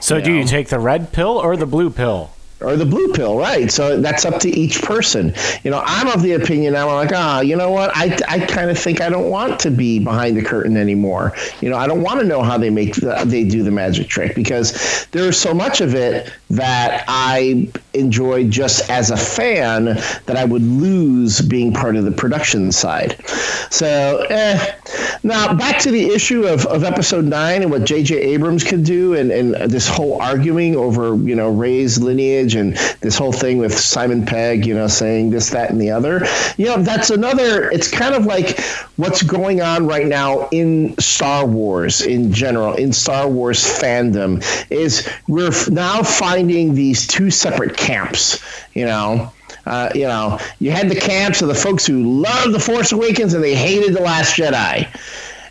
So, 0.00 0.16
you 0.16 0.22
do 0.22 0.32
know? 0.32 0.38
you 0.40 0.46
take 0.46 0.68
the 0.68 0.78
red 0.78 1.12
pill 1.12 1.38
or 1.38 1.56
the 1.56 1.66
blue 1.66 1.90
pill? 1.90 2.30
Or 2.60 2.76
the 2.76 2.86
blue 2.86 3.12
pill, 3.12 3.38
right? 3.38 3.70
So 3.70 4.00
that's 4.00 4.24
up 4.24 4.40
to 4.40 4.50
each 4.50 4.82
person. 4.82 5.34
You 5.64 5.70
know, 5.70 5.82
I'm 5.84 6.08
of 6.08 6.22
the 6.22 6.32
opinion 6.32 6.76
I'm 6.76 6.88
like, 6.88 7.10
ah, 7.12 7.38
oh, 7.38 7.40
you 7.40 7.56
know 7.56 7.70
what? 7.70 7.90
I, 7.94 8.18
I 8.28 8.40
kind 8.40 8.70
of 8.70 8.78
think 8.78 9.00
I 9.00 9.08
don't 9.08 9.30
want 9.30 9.58
to 9.60 9.70
be 9.70 9.98
behind 9.98 10.36
the 10.36 10.42
curtain 10.42 10.76
anymore. 10.76 11.34
You 11.60 11.70
know, 11.70 11.76
I 11.76 11.86
don't 11.86 12.02
want 12.02 12.20
to 12.20 12.26
know 12.26 12.42
how 12.42 12.58
they 12.58 12.70
make 12.70 12.94
the, 12.94 13.22
they 13.26 13.44
do 13.44 13.62
the 13.62 13.70
magic 13.70 14.08
trick 14.08 14.34
because 14.34 15.06
there's 15.12 15.38
so 15.38 15.54
much 15.54 15.80
of 15.80 15.94
it 15.94 16.32
that 16.50 17.04
I 17.06 17.68
enjoy 17.94 18.48
just 18.48 18.90
as 18.90 19.10
a 19.10 19.16
fan 19.16 19.84
that 19.84 20.36
I 20.36 20.44
would 20.44 20.62
lose 20.62 21.40
being 21.40 21.72
part 21.72 21.96
of 21.96 22.04
the 22.04 22.10
production 22.10 22.72
side. 22.72 23.24
So, 23.70 24.26
eh. 24.28 24.74
now 25.22 25.54
back 25.54 25.78
to 25.80 25.92
the 25.92 26.06
issue 26.06 26.46
of, 26.46 26.66
of 26.66 26.82
episode 26.82 27.24
nine 27.24 27.62
and 27.62 27.70
what 27.70 27.84
J.J. 27.84 28.16
Abrams 28.16 28.64
could 28.64 28.84
do 28.84 29.14
and, 29.14 29.30
and 29.30 29.54
this 29.70 29.88
whole 29.88 30.20
arguing 30.20 30.76
over, 30.76 31.14
you 31.16 31.36
know, 31.36 31.50
Rey's 31.50 31.98
lineage 31.98 32.56
and 32.56 32.76
this 33.00 33.16
whole 33.16 33.32
thing 33.32 33.58
with 33.58 33.76
Simon 33.78 34.26
Pegg, 34.26 34.66
you 34.66 34.74
know, 34.74 34.88
saying 34.88 35.30
this, 35.30 35.50
that, 35.50 35.70
and 35.70 35.80
the 35.80 35.90
other. 35.90 36.26
You 36.56 36.66
know, 36.66 36.82
that's 36.82 37.10
another, 37.10 37.70
it's 37.70 37.88
kind 37.88 38.14
of 38.14 38.26
like 38.26 38.60
what's 38.96 39.22
going 39.22 39.60
on 39.60 39.86
right 39.86 40.06
now 40.06 40.48
in 40.50 40.98
Star 40.98 41.46
Wars 41.46 42.00
in 42.00 42.32
general, 42.32 42.74
in 42.74 42.92
Star 42.92 43.28
Wars 43.28 43.62
fandom, 43.62 44.44
is 44.70 45.08
we're 45.28 45.52
now 45.70 46.02
finding 46.02 46.39
these 46.48 47.06
two 47.06 47.30
separate 47.30 47.76
camps, 47.76 48.42
you 48.74 48.84
know. 48.84 49.32
Uh, 49.66 49.90
you 49.94 50.02
know, 50.06 50.38
you 50.58 50.70
had 50.70 50.88
the 50.88 50.98
camps 50.98 51.42
of 51.42 51.48
the 51.48 51.54
folks 51.54 51.86
who 51.86 52.22
loved 52.22 52.54
The 52.54 52.58
Force 52.58 52.92
Awakens 52.92 53.34
and 53.34 53.44
they 53.44 53.54
hated 53.54 53.94
The 53.94 54.00
Last 54.00 54.36
Jedi. 54.36 54.88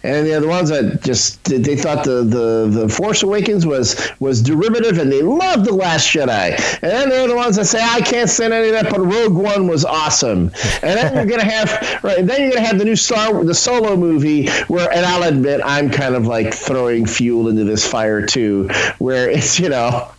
and 0.03 0.25
the 0.25 0.33
other 0.33 0.47
ones 0.47 0.69
that 0.69 1.01
just 1.03 1.43
they 1.43 1.75
thought 1.75 2.05
the, 2.05 2.23
the 2.23 2.67
the 2.71 2.89
Force 2.89 3.21
Awakens 3.23 3.65
was 3.65 4.09
was 4.19 4.41
derivative, 4.41 4.97
and 4.97 5.11
they 5.11 5.21
loved 5.21 5.65
the 5.65 5.73
Last 5.73 6.07
Jedi. 6.07 6.51
And 6.81 7.11
then 7.11 7.29
the 7.29 7.35
ones 7.35 7.57
that 7.57 7.65
say 7.65 7.81
I 7.81 8.01
can't 8.01 8.29
stand 8.29 8.53
any 8.53 8.69
of 8.69 8.73
that, 8.73 8.89
but 8.89 9.01
Rogue 9.01 9.33
One 9.33 9.67
was 9.67 9.83
awesome. 9.85 10.51
And 10.81 10.97
then 10.97 11.15
you're 11.15 11.25
gonna 11.25 11.51
have 11.51 11.99
right. 12.03 12.25
Then 12.25 12.41
you're 12.41 12.51
gonna 12.51 12.65
have 12.65 12.79
the 12.79 12.85
new 12.85 12.95
Star 12.95 13.43
the 13.43 13.53
Solo 13.53 13.97
movie 13.97 14.47
where, 14.63 14.89
and 14.91 15.05
I'll 15.05 15.23
admit 15.23 15.61
I'm 15.63 15.89
kind 15.89 16.15
of 16.15 16.25
like 16.25 16.53
throwing 16.53 17.05
fuel 17.05 17.49
into 17.49 17.65
this 17.65 17.85
fire 17.85 18.25
too, 18.25 18.69
where 18.99 19.29
it's 19.29 19.59
you 19.59 19.69
know 19.69 20.09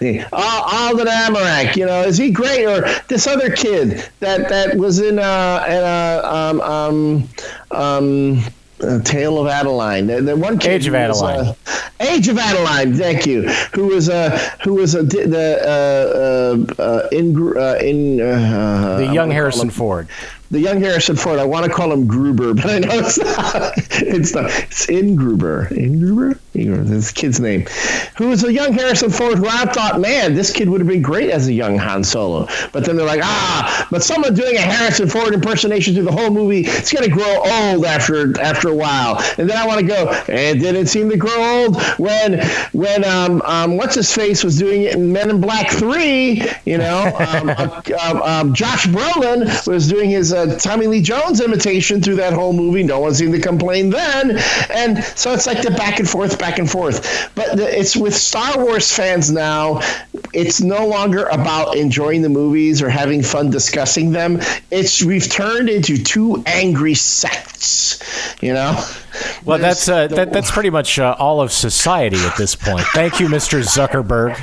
the 0.00 0.24
Alden 0.32 1.06
Ehrenreich, 1.06 1.76
you 1.76 1.86
know, 1.86 2.02
is 2.02 2.16
he 2.18 2.30
great? 2.30 2.66
Or 2.66 2.82
this 3.08 3.26
other 3.26 3.50
kid 3.54 4.04
that 4.20 4.48
that 4.48 4.76
was 4.76 4.98
in 5.00 5.18
a, 5.18 5.64
in 5.68 5.84
uh, 5.84 6.22
um 6.24 6.60
um 6.60 7.28
um. 7.70 8.42
Uh, 8.80 9.00
Tale 9.02 9.40
of 9.40 9.48
Adaline. 9.48 10.06
The, 10.06 10.22
the 10.22 10.36
one 10.36 10.56
kid 10.56 10.70
Age 10.70 10.86
of 10.86 10.94
who 10.94 11.00
was, 11.08 11.20
Adaline. 11.20 11.46
uh, 11.48 11.54
Age 11.98 12.28
of 12.28 12.38
Adaline. 12.38 12.94
Thank 12.94 13.26
you. 13.26 13.42
Who 13.74 13.88
was 13.88 14.08
uh, 14.08 14.30
who 14.62 14.74
was 14.74 14.94
uh, 14.94 15.02
di- 15.02 15.24
the 15.26 15.58
uh, 16.78 16.78
uh, 16.78 16.82
uh, 16.84 17.08
in 17.10 17.56
uh, 17.58 17.74
in 17.82 18.20
uh, 18.20 18.98
The 18.98 19.12
young 19.12 19.32
Harrison 19.32 19.70
Ford. 19.70 20.06
The 20.50 20.60
young 20.60 20.80
Harrison 20.80 21.16
Ford. 21.16 21.38
I 21.38 21.44
want 21.44 21.66
to 21.66 21.72
call 21.72 21.92
him 21.92 22.06
Gruber, 22.06 22.54
but 22.54 22.66
I 22.66 22.78
know 22.78 22.88
it's 22.92 23.18
not. 23.18 23.72
It's 24.00 24.32
not. 24.32 24.46
It's 24.46 24.86
Ingruber. 24.86 25.70
In 25.72 25.98
Gruber. 25.98 26.38
This 26.54 27.12
kid's 27.12 27.38
name. 27.38 27.66
Who 28.16 28.28
was 28.28 28.42
a 28.42 28.52
young 28.52 28.72
Harrison 28.72 29.10
Ford? 29.10 29.38
Who 29.38 29.46
I 29.46 29.64
thought, 29.66 30.00
man, 30.00 30.34
this 30.34 30.52
kid 30.52 30.68
would 30.68 30.80
have 30.80 30.88
been 30.88 31.02
great 31.02 31.30
as 31.30 31.46
a 31.46 31.52
young 31.52 31.78
Han 31.78 32.02
Solo. 32.02 32.48
But 32.72 32.84
then 32.84 32.96
they're 32.96 33.06
like, 33.06 33.20
ah, 33.22 33.86
but 33.90 34.02
someone 34.02 34.34
doing 34.34 34.56
a 34.56 34.60
Harrison 34.60 35.08
Ford 35.08 35.34
impersonation 35.34 35.94
through 35.94 36.04
the 36.04 36.12
whole 36.12 36.30
movie, 36.30 36.62
it's 36.66 36.92
gonna 36.92 37.08
grow 37.08 37.42
old 37.44 37.84
after 37.84 38.40
after 38.40 38.68
a 38.68 38.74
while. 38.74 39.22
And 39.38 39.48
then 39.48 39.56
I 39.56 39.66
want 39.66 39.80
to 39.80 39.86
go. 39.86 40.10
And 40.28 40.60
did 40.60 40.74
it 40.74 40.88
seem 40.88 41.10
to 41.10 41.16
grow 41.16 41.62
old 41.62 41.80
when 41.98 42.40
when 42.72 43.04
um, 43.04 43.40
um 43.44 43.76
what's 43.76 43.94
his 43.94 44.12
face 44.12 44.42
was 44.42 44.58
doing 44.58 44.82
it 44.82 44.94
in 44.94 45.12
Men 45.12 45.30
in 45.30 45.40
Black 45.40 45.70
Three? 45.70 46.42
You 46.64 46.78
know, 46.78 47.14
um, 47.18 47.50
um, 48.02 48.22
um, 48.22 48.54
Josh 48.54 48.86
Brolin 48.86 49.66
was 49.66 49.88
doing 49.88 50.10
his 50.10 50.32
uh, 50.38 50.58
Tommy 50.58 50.86
Lee 50.86 51.02
Jones 51.02 51.40
imitation 51.40 52.00
through 52.00 52.16
that 52.16 52.32
whole 52.32 52.52
movie. 52.52 52.82
No 52.82 53.00
one 53.00 53.14
seemed 53.14 53.34
to 53.34 53.40
complain 53.40 53.90
then, 53.90 54.38
and 54.70 55.02
so 55.02 55.32
it's 55.32 55.46
like 55.46 55.62
the 55.62 55.70
back 55.70 55.98
and 55.98 56.08
forth, 56.08 56.38
back 56.38 56.58
and 56.58 56.70
forth. 56.70 57.30
But 57.34 57.56
the, 57.56 57.78
it's 57.78 57.96
with 57.96 58.14
Star 58.14 58.64
Wars 58.64 58.90
fans 58.94 59.30
now. 59.30 59.80
It's 60.32 60.60
no 60.60 60.86
longer 60.86 61.26
about 61.26 61.76
enjoying 61.76 62.22
the 62.22 62.28
movies 62.28 62.82
or 62.82 62.88
having 62.88 63.22
fun 63.22 63.50
discussing 63.50 64.12
them. 64.12 64.40
It's 64.70 65.02
we've 65.02 65.28
turned 65.28 65.68
into 65.68 66.02
two 66.02 66.42
angry 66.46 66.94
sects. 66.94 67.98
You 68.42 68.54
know. 68.54 68.84
Well, 69.44 69.58
that's 69.58 69.88
uh, 69.88 70.06
that, 70.08 70.32
that's 70.32 70.50
pretty 70.50 70.70
much 70.70 70.98
uh, 70.98 71.16
all 71.18 71.40
of 71.40 71.52
society 71.52 72.18
at 72.18 72.36
this 72.36 72.54
point. 72.54 72.86
Thank 72.88 73.20
you, 73.20 73.28
Mr. 73.28 73.62
Zuckerberg. 73.62 74.36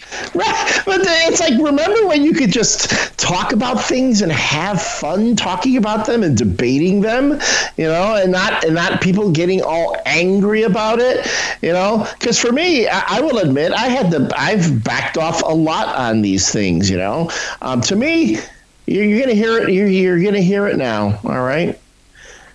Right. 0.34 0.72
But 0.86 1.00
it's 1.04 1.40
like, 1.40 1.54
remember 1.60 2.06
when 2.06 2.22
you 2.22 2.32
could 2.32 2.52
just 2.52 3.18
talk 3.18 3.52
about 3.52 3.82
things 3.82 4.22
and 4.22 4.30
have 4.30 4.80
fun 4.80 5.34
talking 5.34 5.76
about 5.76 6.06
them 6.06 6.22
and 6.22 6.36
debating 6.36 7.00
them, 7.00 7.40
you 7.76 7.86
know, 7.86 8.14
and 8.14 8.30
not 8.30 8.64
and 8.64 8.74
not 8.74 9.00
people 9.00 9.32
getting 9.32 9.62
all 9.62 9.96
angry 10.06 10.62
about 10.62 11.00
it, 11.00 11.26
you 11.60 11.72
know? 11.72 12.06
Because 12.18 12.38
for 12.38 12.52
me, 12.52 12.86
I, 12.86 13.18
I 13.18 13.20
will 13.20 13.38
admit, 13.38 13.72
I 13.72 13.88
had 13.88 14.10
to, 14.12 14.30
I've 14.36 14.84
backed 14.84 15.18
off 15.18 15.42
a 15.42 15.54
lot 15.54 15.88
on 15.96 16.22
these 16.22 16.50
things, 16.50 16.88
you 16.88 16.98
know. 16.98 17.30
Um, 17.60 17.80
to 17.82 17.96
me, 17.96 18.38
you're, 18.86 19.04
you're 19.04 19.20
gonna 19.20 19.34
hear 19.34 19.58
it. 19.58 19.72
You're, 19.72 19.88
you're 19.88 20.22
gonna 20.22 20.40
hear 20.40 20.68
it 20.68 20.76
now. 20.76 21.18
All 21.24 21.42
right. 21.42 21.78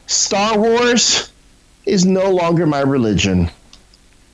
Star 0.07 0.57
Wars 0.57 1.31
is 1.85 2.05
no 2.05 2.31
longer 2.31 2.65
my 2.65 2.81
religion. 2.81 3.49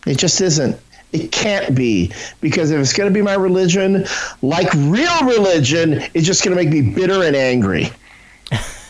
It 0.05 0.17
just 0.17 0.39
isn't. 0.41 0.79
It 1.21 1.31
can't 1.31 1.75
be 1.75 2.11
because 2.41 2.71
if 2.71 2.79
it's 2.79 2.93
going 2.93 3.09
to 3.09 3.13
be 3.13 3.21
my 3.21 3.35
religion, 3.35 4.05
like 4.41 4.71
real 4.73 5.19
religion, 5.23 6.03
it's 6.13 6.25
just 6.25 6.43
going 6.43 6.55
to 6.57 6.63
make 6.63 6.71
me 6.71 6.93
bitter 6.93 7.23
and 7.23 7.35
angry. 7.35 7.89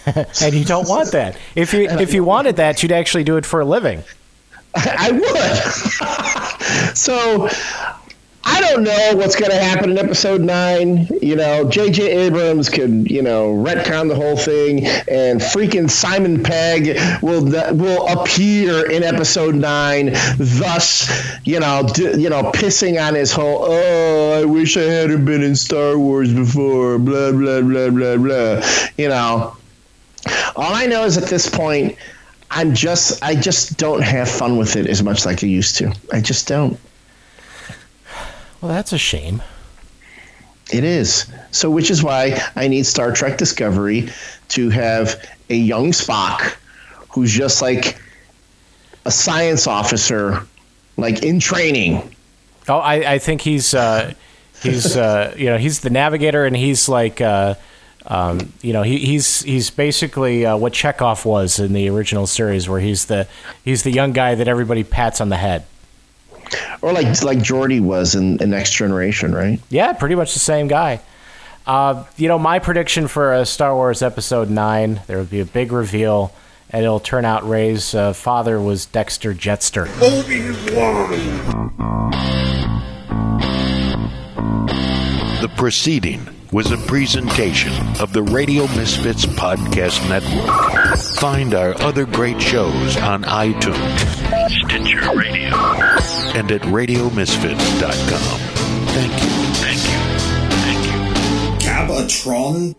and 0.41 0.53
you 0.53 0.65
don't 0.65 0.87
want 0.87 1.11
that. 1.11 1.37
If 1.55 1.73
you 1.73 1.89
if 1.89 2.13
you 2.13 2.23
wanted 2.23 2.55
that, 2.57 2.81
you'd 2.81 2.91
actually 2.91 3.23
do 3.23 3.37
it 3.37 3.45
for 3.45 3.59
a 3.59 3.65
living. 3.65 4.03
I 4.75 5.11
would. 5.11 6.95
so 6.95 7.49
I 8.49 8.61
don't 8.61 8.83
know 8.83 9.11
what's 9.15 9.35
going 9.35 9.51
to 9.51 9.57
happen 9.57 9.91
in 9.91 9.97
episode 9.97 10.39
nine. 10.39 11.07
You 11.21 11.35
know, 11.35 11.69
J.J. 11.69 12.09
Abrams 12.27 12.69
could, 12.69 13.11
you 13.11 13.21
know, 13.21 13.53
retcon 13.53 14.07
the 14.07 14.15
whole 14.15 14.37
thing, 14.37 14.85
and 14.85 15.41
freaking 15.41 15.89
Simon 15.89 16.41
Pegg 16.41 16.97
will 17.21 17.43
will 17.43 18.07
appear 18.07 18.89
in 18.89 19.03
episode 19.03 19.53
nine, 19.53 20.13
thus, 20.37 21.11
you 21.45 21.59
know, 21.59 21.89
d- 21.93 22.21
you 22.21 22.29
know, 22.29 22.43
pissing 22.53 23.05
on 23.05 23.15
his 23.15 23.33
whole. 23.33 23.65
Oh, 23.67 24.41
I 24.41 24.45
wish 24.45 24.77
I 24.77 24.81
hadn't 24.83 25.25
been 25.25 25.43
in 25.43 25.55
Star 25.55 25.99
Wars 25.99 26.33
before. 26.33 26.97
Blah 26.97 27.33
blah 27.33 27.59
blah 27.61 27.89
blah 27.89 28.15
blah. 28.15 28.65
You 28.97 29.09
know, 29.09 29.57
all 30.55 30.73
I 30.73 30.85
know 30.85 31.03
is 31.03 31.17
at 31.17 31.25
this 31.25 31.49
point. 31.49 31.97
I'm 32.49 32.73
just 32.73 33.21
I 33.21 33.35
just 33.35 33.77
don't 33.77 34.01
have 34.01 34.29
fun 34.29 34.57
with 34.57 34.77
it 34.77 34.87
as 34.87 35.03
much 35.03 35.25
like 35.25 35.43
I 35.43 35.47
used 35.47 35.75
to. 35.79 35.93
I 36.13 36.21
just 36.21 36.47
don't. 36.47 36.79
Well, 38.67 38.75
that's 38.75 38.91
a 38.91 38.97
shame. 38.97 39.41
It 40.73 40.83
is. 40.83 41.31
So 41.51 41.69
which 41.69 41.89
is 41.89 42.03
why 42.03 42.37
I 42.57 42.67
need 42.67 42.85
Star 42.85 43.13
Trek 43.13 43.37
Discovery 43.37 44.09
to 44.49 44.69
have 44.71 45.25
a 45.49 45.55
young 45.55 45.91
Spock 45.91 46.57
who's 47.07 47.31
just 47.31 47.61
like 47.61 47.97
a 49.05 49.11
science 49.11 49.67
officer 49.67 50.45
like 50.97 51.23
in 51.23 51.39
training. 51.39 52.13
Oh, 52.67 52.79
I, 52.79 53.13
I 53.13 53.19
think 53.19 53.39
he's 53.39 53.73
uh, 53.73 54.13
he's 54.61 54.97
uh, 54.97 55.33
you 55.37 55.45
know 55.45 55.57
he's 55.57 55.79
the 55.79 55.89
navigator, 55.89 56.43
and 56.43 56.53
he's 56.53 56.89
like 56.89 57.21
uh, 57.21 57.55
um, 58.07 58.51
you 58.61 58.73
know 58.73 58.83
he, 58.83 58.97
he's 58.97 59.43
he's 59.43 59.69
basically 59.69 60.45
uh, 60.45 60.57
what 60.57 60.73
Chekhov 60.73 61.23
was 61.23 61.57
in 61.57 61.71
the 61.71 61.87
original 61.87 62.27
series, 62.27 62.67
where 62.67 62.81
he's 62.81 63.05
the 63.05 63.29
he's 63.63 63.83
the 63.83 63.91
young 63.91 64.11
guy 64.11 64.35
that 64.35 64.49
everybody 64.49 64.83
pats 64.83 65.21
on 65.21 65.29
the 65.29 65.37
head. 65.37 65.63
Or 66.81 66.93
like 66.93 67.05
like 67.23 67.39
Geordi 67.39 67.81
was 67.81 68.15
in, 68.15 68.41
in 68.41 68.49
Next 68.49 68.73
Generation, 68.73 69.33
right? 69.33 69.59
Yeah, 69.69 69.93
pretty 69.93 70.15
much 70.15 70.33
the 70.33 70.39
same 70.39 70.67
guy. 70.67 71.01
Uh, 71.65 72.05
you 72.15 72.27
know, 72.29 72.39
my 72.39 72.59
prediction 72.59 73.07
for 73.07 73.33
uh, 73.33 73.45
Star 73.45 73.75
Wars 73.75 74.01
Episode 74.01 74.49
Nine, 74.49 75.01
there 75.07 75.17
would 75.17 75.29
be 75.29 75.41
a 75.41 75.45
big 75.45 75.73
reveal, 75.73 76.33
and 76.69 76.83
it'll 76.83 77.01
turn 77.01 77.25
out 77.25 77.47
Rey's 77.47 77.93
uh, 77.93 78.13
father 78.13 78.59
was 78.61 78.85
Dexter 78.85 79.33
Jettster. 79.33 79.87
The 85.41 85.49
proceeding 85.57 86.27
was 86.51 86.71
a 86.71 86.77
presentation 86.77 87.73
of 87.99 88.13
the 88.13 88.23
Radio 88.23 88.63
Misfits 88.67 89.25
Podcast 89.25 90.07
Network. 90.09 90.97
Find 91.19 91.53
our 91.53 91.79
other 91.81 92.05
great 92.05 92.41
shows 92.41 92.95
on 92.97 93.23
iTunes, 93.23 94.26
Stitcher 94.49 95.11
Radio, 95.13 95.53
and 96.35 96.49
at 96.51 96.61
RadioMisfits.com. 96.61 98.39
Thank 98.87 99.11
you. 99.11 99.29
Thank 99.59 99.83
you. 99.83 99.99
Thank 100.63 100.85
you. 100.85 101.67
Gabatron? 101.67 102.75